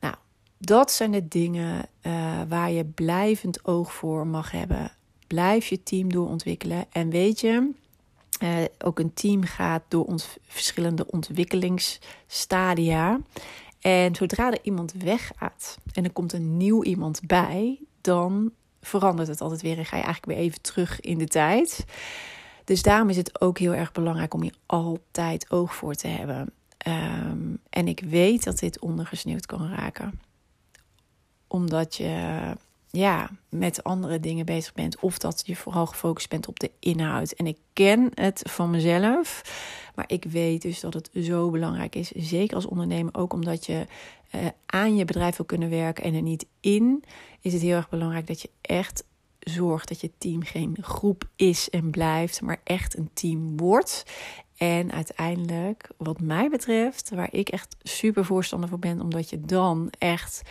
Nou, 0.00 0.14
dat 0.58 0.92
zijn 0.92 1.10
de 1.10 1.28
dingen 1.28 1.86
uh, 2.02 2.40
waar 2.48 2.70
je 2.70 2.84
blijvend 2.84 3.64
oog 3.64 3.92
voor 3.92 4.26
mag 4.26 4.50
hebben. 4.50 4.92
Blijf 5.34 5.66
je 5.66 5.82
team 5.82 6.12
doorontwikkelen. 6.12 6.84
En 6.92 7.10
weet 7.10 7.40
je, 7.40 7.70
uh, 8.42 8.64
ook 8.78 8.98
een 8.98 9.14
team 9.14 9.42
gaat 9.42 9.82
door 9.88 10.06
verschillende 10.42 11.06
ontwikkelingsstadia. 11.06 13.20
En 13.80 14.14
zodra 14.14 14.50
er 14.50 14.58
iemand 14.62 14.92
weggaat 14.92 15.78
en 15.92 16.04
er 16.04 16.12
komt 16.12 16.32
een 16.32 16.56
nieuw 16.56 16.84
iemand 16.84 17.20
bij, 17.26 17.78
dan 18.00 18.50
verandert 18.80 19.28
het 19.28 19.40
altijd 19.40 19.62
weer 19.62 19.78
en 19.78 19.84
ga 19.84 19.96
je 19.96 20.02
eigenlijk 20.02 20.38
weer 20.38 20.46
even 20.46 20.60
terug 20.60 21.00
in 21.00 21.18
de 21.18 21.26
tijd. 21.26 21.84
Dus 22.64 22.82
daarom 22.82 23.08
is 23.08 23.16
het 23.16 23.40
ook 23.40 23.58
heel 23.58 23.74
erg 23.74 23.92
belangrijk 23.92 24.34
om 24.34 24.42
hier 24.42 24.56
altijd 24.66 25.50
oog 25.50 25.74
voor 25.74 25.94
te 25.94 26.08
hebben. 26.08 26.52
Um, 26.86 27.58
en 27.70 27.88
ik 27.88 28.00
weet 28.00 28.44
dat 28.44 28.58
dit 28.58 28.80
ondergesneeuwd 28.80 29.46
kan 29.46 29.68
raken. 29.68 30.20
Omdat 31.46 31.96
je 31.96 32.42
ja, 32.90 33.30
met 33.48 33.84
andere 33.84 34.20
dingen 34.20 34.46
bezig 34.46 34.74
bent. 34.74 35.00
Of 35.00 35.18
dat 35.18 35.42
je 35.44 35.56
vooral 35.56 35.86
gefocust 35.86 36.28
bent 36.28 36.48
op 36.48 36.60
de 36.60 36.70
inhoud. 36.78 37.32
En 37.32 37.46
ik 37.46 37.58
ken 37.72 38.10
het 38.14 38.42
van 38.48 38.70
mezelf. 38.70 39.42
Maar 39.94 40.04
ik 40.08 40.24
weet 40.24 40.62
dus 40.62 40.80
dat 40.80 40.94
het 40.94 41.10
zo 41.14 41.50
belangrijk 41.50 41.94
is. 41.94 42.10
Zeker 42.10 42.54
als 42.54 42.66
ondernemer. 42.66 43.14
Ook 43.14 43.32
omdat 43.32 43.66
je 43.66 43.86
uh, 44.34 44.40
aan 44.66 44.96
je 44.96 45.04
bedrijf 45.04 45.36
wil 45.36 45.46
kunnen 45.46 45.70
werken 45.70 46.04
en 46.04 46.14
er 46.14 46.22
niet 46.22 46.46
in. 46.60 47.04
Is 47.40 47.52
het 47.52 47.62
heel 47.62 47.76
erg 47.76 47.88
belangrijk 47.88 48.26
dat 48.26 48.42
je 48.42 48.50
echt 48.60 49.04
zorgt 49.38 49.88
dat 49.88 50.00
je 50.00 50.10
team 50.18 50.42
geen 50.42 50.76
groep 50.80 51.24
is 51.36 51.70
en 51.70 51.90
blijft. 51.90 52.40
Maar 52.40 52.60
echt 52.64 52.96
een 52.96 53.10
team 53.12 53.56
wordt. 53.56 54.04
En 54.60 54.92
uiteindelijk, 54.92 55.88
wat 55.96 56.20
mij 56.20 56.48
betreft, 56.48 57.10
waar 57.10 57.28
ik 57.30 57.48
echt 57.48 57.76
super 57.82 58.24
voorstander 58.24 58.68
voor 58.68 58.78
ben, 58.78 59.00
omdat 59.00 59.30
je 59.30 59.40
dan 59.40 59.92
echt 59.98 60.42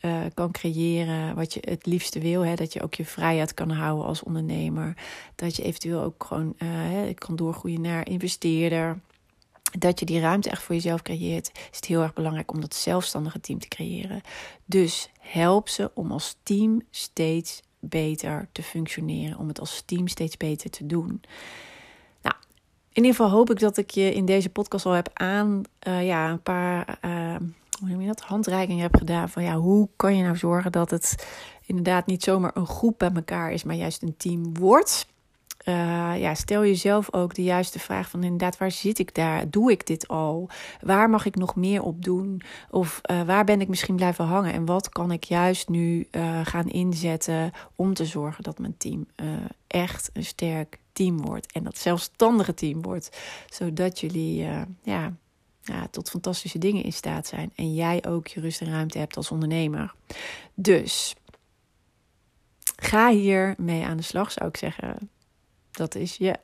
uh, 0.00 0.20
kan 0.34 0.50
creëren 0.50 1.34
wat 1.34 1.54
je 1.54 1.60
het 1.64 1.86
liefste 1.86 2.18
wil. 2.20 2.44
Hè? 2.44 2.54
Dat 2.54 2.72
je 2.72 2.82
ook 2.82 2.94
je 2.94 3.04
vrijheid 3.04 3.54
kan 3.54 3.70
houden 3.70 4.06
als 4.06 4.22
ondernemer. 4.22 4.96
Dat 5.34 5.56
je 5.56 5.62
eventueel 5.62 6.02
ook 6.02 6.24
gewoon 6.24 6.54
uh, 6.58 7.14
kan 7.14 7.36
doorgroeien 7.36 7.80
naar 7.80 8.08
investeerder. 8.08 9.00
Dat 9.78 10.00
je 10.00 10.06
die 10.06 10.20
ruimte 10.20 10.50
echt 10.50 10.62
voor 10.62 10.74
jezelf 10.74 11.02
creëert, 11.02 11.50
is 11.54 11.76
het 11.76 11.84
heel 11.84 12.02
erg 12.02 12.12
belangrijk 12.12 12.52
om 12.52 12.60
dat 12.60 12.74
zelfstandige 12.74 13.40
team 13.40 13.58
te 13.58 13.68
creëren. 13.68 14.20
Dus 14.64 15.10
help 15.18 15.68
ze 15.68 15.90
om 15.94 16.12
als 16.12 16.36
team 16.42 16.82
steeds 16.90 17.62
beter 17.80 18.48
te 18.52 18.62
functioneren, 18.62 19.38
om 19.38 19.48
het 19.48 19.60
als 19.60 19.82
team 19.86 20.08
steeds 20.08 20.36
beter 20.36 20.70
te 20.70 20.86
doen. 20.86 21.20
In 23.00 23.06
ieder 23.06 23.20
geval 23.20 23.36
hoop 23.36 23.50
ik 23.50 23.58
dat 23.58 23.76
ik 23.76 23.90
je 23.90 24.14
in 24.14 24.24
deze 24.24 24.50
podcast 24.50 24.86
al 24.86 24.92
heb 24.92 25.10
aan 25.12 25.62
uh, 25.88 26.06
ja, 26.06 26.30
een 26.30 26.42
paar 26.42 26.98
uh, 27.04 27.36
hoe 27.78 27.88
noem 27.88 28.00
je 28.00 28.06
dat, 28.06 28.20
handreiking 28.20 28.80
heb 28.80 28.96
gedaan. 28.96 29.28
Van 29.28 29.42
ja, 29.42 29.56
hoe 29.56 29.88
kan 29.96 30.16
je 30.16 30.22
nou 30.22 30.36
zorgen 30.36 30.72
dat 30.72 30.90
het 30.90 31.26
inderdaad 31.66 32.06
niet 32.06 32.22
zomaar 32.22 32.50
een 32.54 32.66
groep 32.66 32.98
bij 32.98 33.10
elkaar 33.14 33.52
is, 33.52 33.64
maar 33.64 33.74
juist 33.74 34.02
een 34.02 34.16
team 34.16 34.58
wordt. 34.58 35.06
uh, 35.64 35.74
ja, 36.20 36.34
stel 36.34 36.64
jezelf 36.64 37.12
ook 37.14 37.34
de 37.34 37.42
juiste 37.42 37.78
vraag 37.78 38.10
van 38.10 38.22
inderdaad, 38.22 38.58
waar 38.58 38.70
zit 38.70 38.98
ik 38.98 39.14
daar? 39.14 39.50
Doe 39.50 39.70
ik 39.70 39.86
dit 39.86 40.08
al? 40.08 40.48
Waar 40.80 41.10
mag 41.10 41.24
ik 41.26 41.36
nog 41.36 41.56
meer 41.56 41.82
op 41.82 42.04
doen? 42.04 42.42
Of 42.70 43.00
waar 43.26 43.44
ben 43.44 43.60
ik 43.60 43.68
misschien 43.68 43.96
blijven 43.96 44.24
hangen? 44.24 44.52
En 44.52 44.64
wat 44.64 44.88
kan 44.88 45.12
ik 45.12 45.24
juist 45.24 45.68
nu 45.68 46.08
gaan 46.42 46.68
inzetten 46.68 47.52
om 47.76 47.94
te 47.94 48.04
zorgen 48.04 48.42
dat 48.42 48.58
mijn 48.58 48.76
team 48.76 49.06
echt 49.66 50.10
een 50.12 50.24
sterk 50.24 50.78
team 51.00 51.20
wordt. 51.20 51.52
En 51.52 51.62
dat 51.62 51.78
zelfstandige 51.78 52.54
team 52.54 52.82
wordt. 52.82 53.18
Zodat 53.50 54.00
jullie 54.00 54.36
ja, 54.82 55.16
ja, 55.62 55.88
tot 55.90 56.10
fantastische 56.10 56.58
dingen 56.58 56.84
in 56.84 56.92
staat 56.92 57.26
zijn. 57.26 57.52
En 57.54 57.74
jij 57.74 58.04
ook 58.06 58.26
je 58.26 58.40
rust 58.40 58.60
en 58.60 58.70
ruimte 58.70 58.98
hebt 58.98 59.16
als 59.16 59.30
ondernemer. 59.30 59.94
Dus 60.54 61.14
ga 62.76 63.10
hier 63.10 63.54
mee 63.58 63.84
aan 63.84 63.96
de 63.96 64.02
slag, 64.02 64.32
zou 64.32 64.48
ik 64.48 64.56
zeggen. 64.56 65.10
Dat 65.70 65.94
is 65.94 66.16
je, 66.16 66.34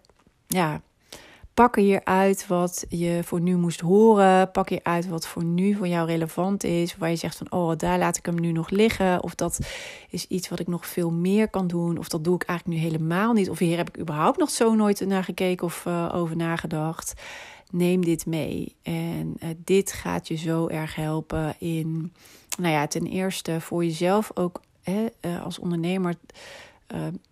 ja, 0.46 0.82
pak 1.56 1.76
hier 1.76 2.00
uit 2.04 2.46
wat 2.46 2.86
je 2.88 3.20
voor 3.24 3.40
nu 3.40 3.56
moest 3.56 3.80
horen. 3.80 4.50
Pak 4.50 4.68
hier 4.68 4.80
uit 4.82 5.08
wat 5.08 5.26
voor 5.26 5.44
nu 5.44 5.74
voor 5.74 5.88
jou 5.88 6.06
relevant 6.06 6.64
is. 6.64 6.96
Waar 6.96 7.10
je 7.10 7.16
zegt 7.16 7.36
van, 7.36 7.52
oh, 7.52 7.76
daar 7.76 7.98
laat 7.98 8.16
ik 8.16 8.26
hem 8.26 8.40
nu 8.40 8.52
nog 8.52 8.70
liggen. 8.70 9.22
Of 9.22 9.34
dat 9.34 9.58
is 10.10 10.26
iets 10.26 10.48
wat 10.48 10.58
ik 10.58 10.66
nog 10.66 10.86
veel 10.86 11.10
meer 11.10 11.48
kan 11.48 11.66
doen. 11.66 11.98
Of 11.98 12.08
dat 12.08 12.24
doe 12.24 12.34
ik 12.34 12.42
eigenlijk 12.42 12.78
nu 12.78 12.84
helemaal 12.88 13.32
niet. 13.32 13.50
Of 13.50 13.58
hier 13.58 13.76
heb 13.76 13.88
ik 13.88 13.98
überhaupt 13.98 14.38
nog 14.38 14.50
zo 14.50 14.74
nooit 14.74 15.00
naar 15.06 15.24
gekeken 15.24 15.66
of 15.66 15.84
uh, 15.86 16.12
over 16.14 16.36
nagedacht. 16.36 17.14
Neem 17.70 18.04
dit 18.04 18.26
mee. 18.26 18.74
En 18.82 19.34
uh, 19.42 19.48
dit 19.64 19.92
gaat 19.92 20.28
je 20.28 20.36
zo 20.36 20.68
erg 20.68 20.94
helpen 20.94 21.54
in, 21.58 22.12
nou 22.58 22.72
ja, 22.72 22.86
ten 22.86 23.06
eerste 23.06 23.60
voor 23.60 23.84
jezelf 23.84 24.30
ook 24.34 24.60
hè, 24.82 25.06
uh, 25.20 25.44
als 25.44 25.58
ondernemer 25.58 26.14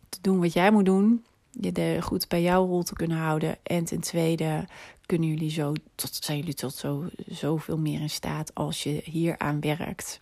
te 0.08 0.18
doen 0.20 0.40
wat 0.40 0.52
jij 0.52 0.70
moet 0.70 0.84
doen 0.84 1.24
je 1.60 1.72
de 1.72 1.98
goed 2.00 2.28
bij 2.28 2.42
jouw 2.42 2.66
rol 2.66 2.82
te 2.82 2.94
kunnen 2.94 3.16
houden. 3.16 3.56
En 3.62 3.84
ten 3.84 4.00
tweede 4.00 4.66
kunnen 5.06 5.28
jullie 5.28 5.50
zo 5.50 5.72
tot, 5.94 6.18
zijn 6.24 6.38
jullie 6.38 6.54
tot 6.54 6.74
zo, 6.74 7.06
zoveel 7.26 7.78
meer 7.78 8.00
in 8.00 8.10
staat 8.10 8.54
als 8.54 8.82
je 8.82 9.00
hier 9.04 9.38
aan 9.38 9.60
werkt. 9.60 10.20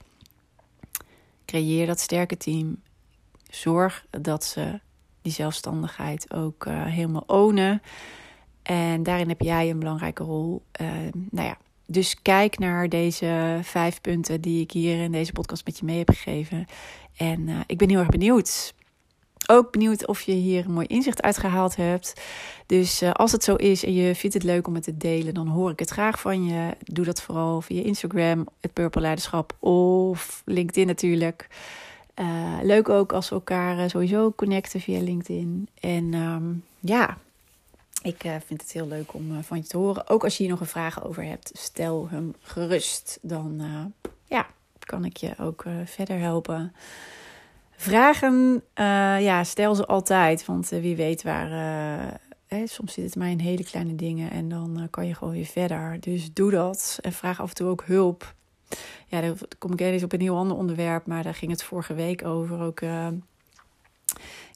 Creëer 1.44 1.86
dat 1.86 2.00
sterke 2.00 2.36
team. 2.36 2.80
Zorg 3.50 4.06
dat 4.10 4.44
ze 4.44 4.80
die 5.22 5.32
zelfstandigheid 5.32 6.32
ook 6.34 6.66
uh, 6.66 6.84
helemaal 6.84 7.24
ownen. 7.26 7.82
En 8.62 9.02
daarin 9.02 9.28
heb 9.28 9.40
jij 9.40 9.70
een 9.70 9.78
belangrijke 9.78 10.22
rol. 10.24 10.62
Uh, 10.80 10.88
nou 11.30 11.46
ja, 11.46 11.58
dus 11.86 12.22
kijk 12.22 12.58
naar 12.58 12.88
deze 12.88 13.58
vijf 13.62 14.00
punten 14.00 14.40
die 14.40 14.60
ik 14.60 14.70
hier 14.70 15.02
in 15.02 15.12
deze 15.12 15.32
podcast 15.32 15.64
met 15.64 15.78
je 15.78 15.84
mee 15.84 15.98
heb 15.98 16.08
gegeven. 16.08 16.66
En 17.16 17.40
uh, 17.48 17.60
ik 17.66 17.78
ben 17.78 17.88
heel 17.88 17.98
erg 17.98 18.08
benieuwd 18.08 18.74
ook 19.46 19.70
benieuwd 19.70 20.06
of 20.06 20.20
je 20.20 20.32
hier 20.32 20.64
een 20.64 20.72
mooi 20.72 20.86
inzicht 20.86 21.22
uitgehaald 21.22 21.76
hebt. 21.76 22.20
Dus 22.66 23.02
uh, 23.02 23.10
als 23.10 23.32
het 23.32 23.44
zo 23.44 23.54
is 23.54 23.84
en 23.84 23.94
je 23.94 24.14
vindt 24.14 24.34
het 24.34 24.44
leuk 24.44 24.66
om 24.66 24.74
het 24.74 24.84
te 24.84 24.96
delen, 24.96 25.34
dan 25.34 25.46
hoor 25.46 25.70
ik 25.70 25.78
het 25.78 25.90
graag 25.90 26.20
van 26.20 26.44
je. 26.44 26.76
Doe 26.80 27.04
dat 27.04 27.22
vooral 27.22 27.60
via 27.60 27.82
Instagram, 27.82 28.46
het 28.60 28.72
Purple 28.72 29.00
Leiderschap 29.00 29.56
of 29.58 30.42
LinkedIn 30.44 30.86
natuurlijk. 30.86 31.48
Uh, 32.20 32.58
leuk 32.62 32.88
ook 32.88 33.12
als 33.12 33.28
we 33.28 33.34
elkaar 33.34 33.78
uh, 33.78 33.88
sowieso 33.88 34.32
connecten 34.36 34.80
via 34.80 35.00
LinkedIn. 35.00 35.68
En 35.80 36.14
um, 36.14 36.64
ja, 36.80 37.18
ik 38.02 38.20
vind 38.46 38.60
het 38.60 38.72
heel 38.72 38.86
leuk 38.86 39.14
om 39.14 39.42
van 39.42 39.56
je 39.56 39.64
te 39.64 39.76
horen. 39.76 40.08
Ook 40.08 40.24
als 40.24 40.36
je 40.36 40.42
hier 40.42 40.52
nog 40.52 40.60
een 40.60 40.66
vraag 40.66 41.04
over 41.04 41.24
hebt, 41.24 41.50
stel 41.54 42.08
hem 42.10 42.34
gerust. 42.40 43.18
Dan 43.22 43.62
ja, 44.26 44.46
kan 44.78 45.04
ik 45.04 45.16
je 45.16 45.34
ook 45.38 45.64
verder 45.84 46.18
helpen. 46.18 46.72
Vragen, 47.82 48.62
uh, 48.74 49.22
ja, 49.22 49.44
stel 49.44 49.74
ze 49.74 49.86
altijd. 49.86 50.44
Want 50.44 50.72
uh, 50.72 50.80
wie 50.80 50.96
weet 50.96 51.22
waar. 51.22 51.50
Hè, 52.46 52.66
soms 52.66 52.92
zit 52.92 53.04
het 53.04 53.16
maar 53.16 53.28
in 53.28 53.38
hele 53.38 53.64
kleine 53.64 53.94
dingen 53.94 54.30
en 54.30 54.48
dan 54.48 54.86
kan 54.90 55.06
je 55.06 55.14
gewoon 55.14 55.32
weer 55.32 55.44
verder. 55.44 56.00
Dus 56.00 56.32
doe 56.32 56.50
dat 56.50 56.98
en 57.00 57.12
vraag 57.12 57.40
af 57.40 57.48
en 57.48 57.54
toe 57.54 57.68
ook 57.68 57.84
hulp. 57.84 58.34
Ja, 59.06 59.20
daar 59.20 59.34
kom 59.58 59.72
ik 59.72 59.80
eens 59.80 60.02
op 60.02 60.12
een 60.12 60.20
heel 60.20 60.36
ander 60.36 60.56
onderwerp, 60.56 61.06
maar 61.06 61.22
daar 61.22 61.34
ging 61.34 61.50
het 61.50 61.62
vorige 61.62 61.94
week 61.94 62.24
over. 62.24 62.60
Ook 62.60 62.80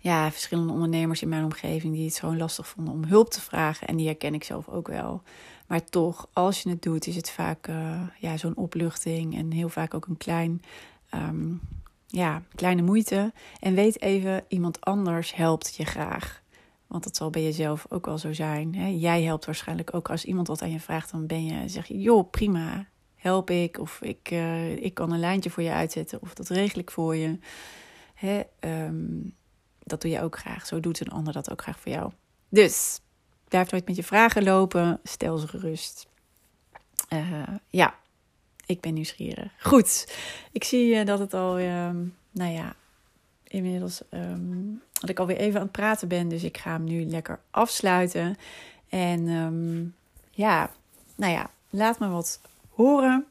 ja, 0.00 0.30
verschillende 0.30 0.72
ondernemers 0.72 1.22
in 1.22 1.28
mijn 1.28 1.44
omgeving 1.44 1.94
die 1.94 2.04
het 2.04 2.14
zo 2.14 2.36
lastig 2.36 2.68
vonden 2.68 2.94
om 2.94 3.04
hulp 3.04 3.30
te 3.30 3.40
vragen. 3.40 3.86
En 3.86 3.96
die 3.96 4.06
herken 4.06 4.34
ik 4.34 4.44
zelf 4.44 4.68
ook 4.68 4.88
wel. 4.88 5.22
Maar 5.66 5.84
toch, 5.84 6.28
als 6.32 6.62
je 6.62 6.68
het 6.68 6.82
doet, 6.82 7.06
is 7.06 7.16
het 7.16 7.30
vaak 7.30 7.68
ja, 8.18 8.36
zo'n 8.36 8.56
opluchting 8.56 9.36
en 9.36 9.52
heel 9.52 9.68
vaak 9.68 9.94
ook 9.94 10.06
een 10.06 10.16
klein. 10.16 10.62
Um, 11.14 11.60
ja, 12.16 12.42
kleine 12.54 12.82
moeite. 12.82 13.32
En 13.60 13.74
weet 13.74 14.00
even, 14.00 14.44
iemand 14.48 14.80
anders 14.80 15.34
helpt 15.34 15.74
je 15.74 15.84
graag. 15.84 16.42
Want 16.86 17.04
dat 17.04 17.16
zal 17.16 17.30
bij 17.30 17.42
jezelf 17.42 17.86
ook 17.88 18.06
wel 18.06 18.18
zo 18.18 18.32
zijn. 18.32 18.74
Hè? 18.74 18.86
Jij 18.86 19.22
helpt 19.22 19.44
waarschijnlijk 19.44 19.94
ook 19.94 20.10
als 20.10 20.24
iemand 20.24 20.48
wat 20.48 20.62
aan 20.62 20.70
je 20.70 20.80
vraagt, 20.80 21.10
dan 21.10 21.26
ben 21.26 21.44
je, 21.44 21.68
zeg 21.68 21.86
je, 21.86 21.98
joh, 21.98 22.30
prima, 22.30 22.88
help 23.14 23.50
ik. 23.50 23.78
Of 23.78 24.00
ik, 24.02 24.30
uh, 24.30 24.76
ik 24.76 24.94
kan 24.94 25.12
een 25.12 25.18
lijntje 25.18 25.50
voor 25.50 25.62
je 25.62 25.70
uitzetten. 25.70 26.22
Of 26.22 26.34
dat 26.34 26.48
regel 26.48 26.80
ik 26.80 26.90
voor 26.90 27.16
je. 27.16 27.38
Hè? 28.14 28.42
Um, 28.60 29.34
dat 29.82 30.00
doe 30.00 30.10
je 30.10 30.22
ook 30.22 30.38
graag. 30.38 30.66
Zo 30.66 30.80
doet 30.80 31.00
een 31.00 31.12
ander 31.12 31.32
dat 31.32 31.50
ook 31.50 31.62
graag 31.62 31.80
voor 31.80 31.92
jou. 31.92 32.12
Dus 32.48 33.00
blijf 33.48 33.70
nooit 33.70 33.86
met 33.86 33.96
je 33.96 34.04
vragen 34.04 34.42
lopen. 34.44 35.00
Stel 35.02 35.38
ze 35.38 35.48
gerust. 35.48 36.08
Uh, 37.12 37.42
ja, 37.68 37.94
ik 38.66 38.80
ben 38.80 38.94
nieuwsgierig. 38.94 39.52
Goed, 39.60 40.14
ik 40.52 40.64
zie 40.64 40.94
uh, 40.94 41.04
dat 41.04 41.18
het 41.18 41.34
al, 41.34 41.58
uh, 41.58 41.90
nou 42.30 42.52
ja, 42.52 42.74
inmiddels 43.44 44.02
um, 44.10 44.82
dat 45.00 45.10
ik 45.10 45.18
alweer 45.18 45.36
even 45.36 45.56
aan 45.56 45.66
het 45.66 45.72
praten 45.72 46.08
ben. 46.08 46.28
Dus 46.28 46.42
ik 46.42 46.58
ga 46.58 46.70
hem 46.72 46.84
nu 46.84 47.04
lekker 47.04 47.40
afsluiten. 47.50 48.36
En 48.88 49.28
um, 49.28 49.94
ja, 50.30 50.70
nou 51.16 51.32
ja, 51.32 51.50
laat 51.70 51.98
me 51.98 52.08
wat 52.08 52.40
horen. 52.70 53.26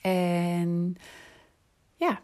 En 0.00 0.96
ja, 1.96 2.20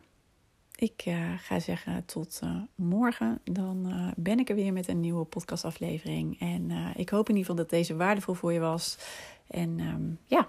ik 0.74 1.02
uh, 1.06 1.32
ga 1.38 1.58
zeggen 1.58 2.04
tot 2.04 2.40
uh, 2.44 2.56
morgen. 2.74 3.40
Dan 3.44 3.92
ben 4.16 4.38
ik 4.38 4.48
er 4.48 4.54
weer 4.54 4.72
met 4.72 4.88
een 4.88 5.00
nieuwe 5.00 5.24
podcastaflevering. 5.24 6.40
En 6.40 6.70
ik 6.96 7.08
hoop 7.08 7.28
in 7.28 7.36
ieder 7.36 7.50
geval 7.50 7.64
dat 7.64 7.70
deze 7.70 7.96
waardevol 7.96 8.34
voor 8.34 8.52
je 8.52 8.60
was. 8.60 8.98
En 9.46 10.18
ja, 10.26 10.48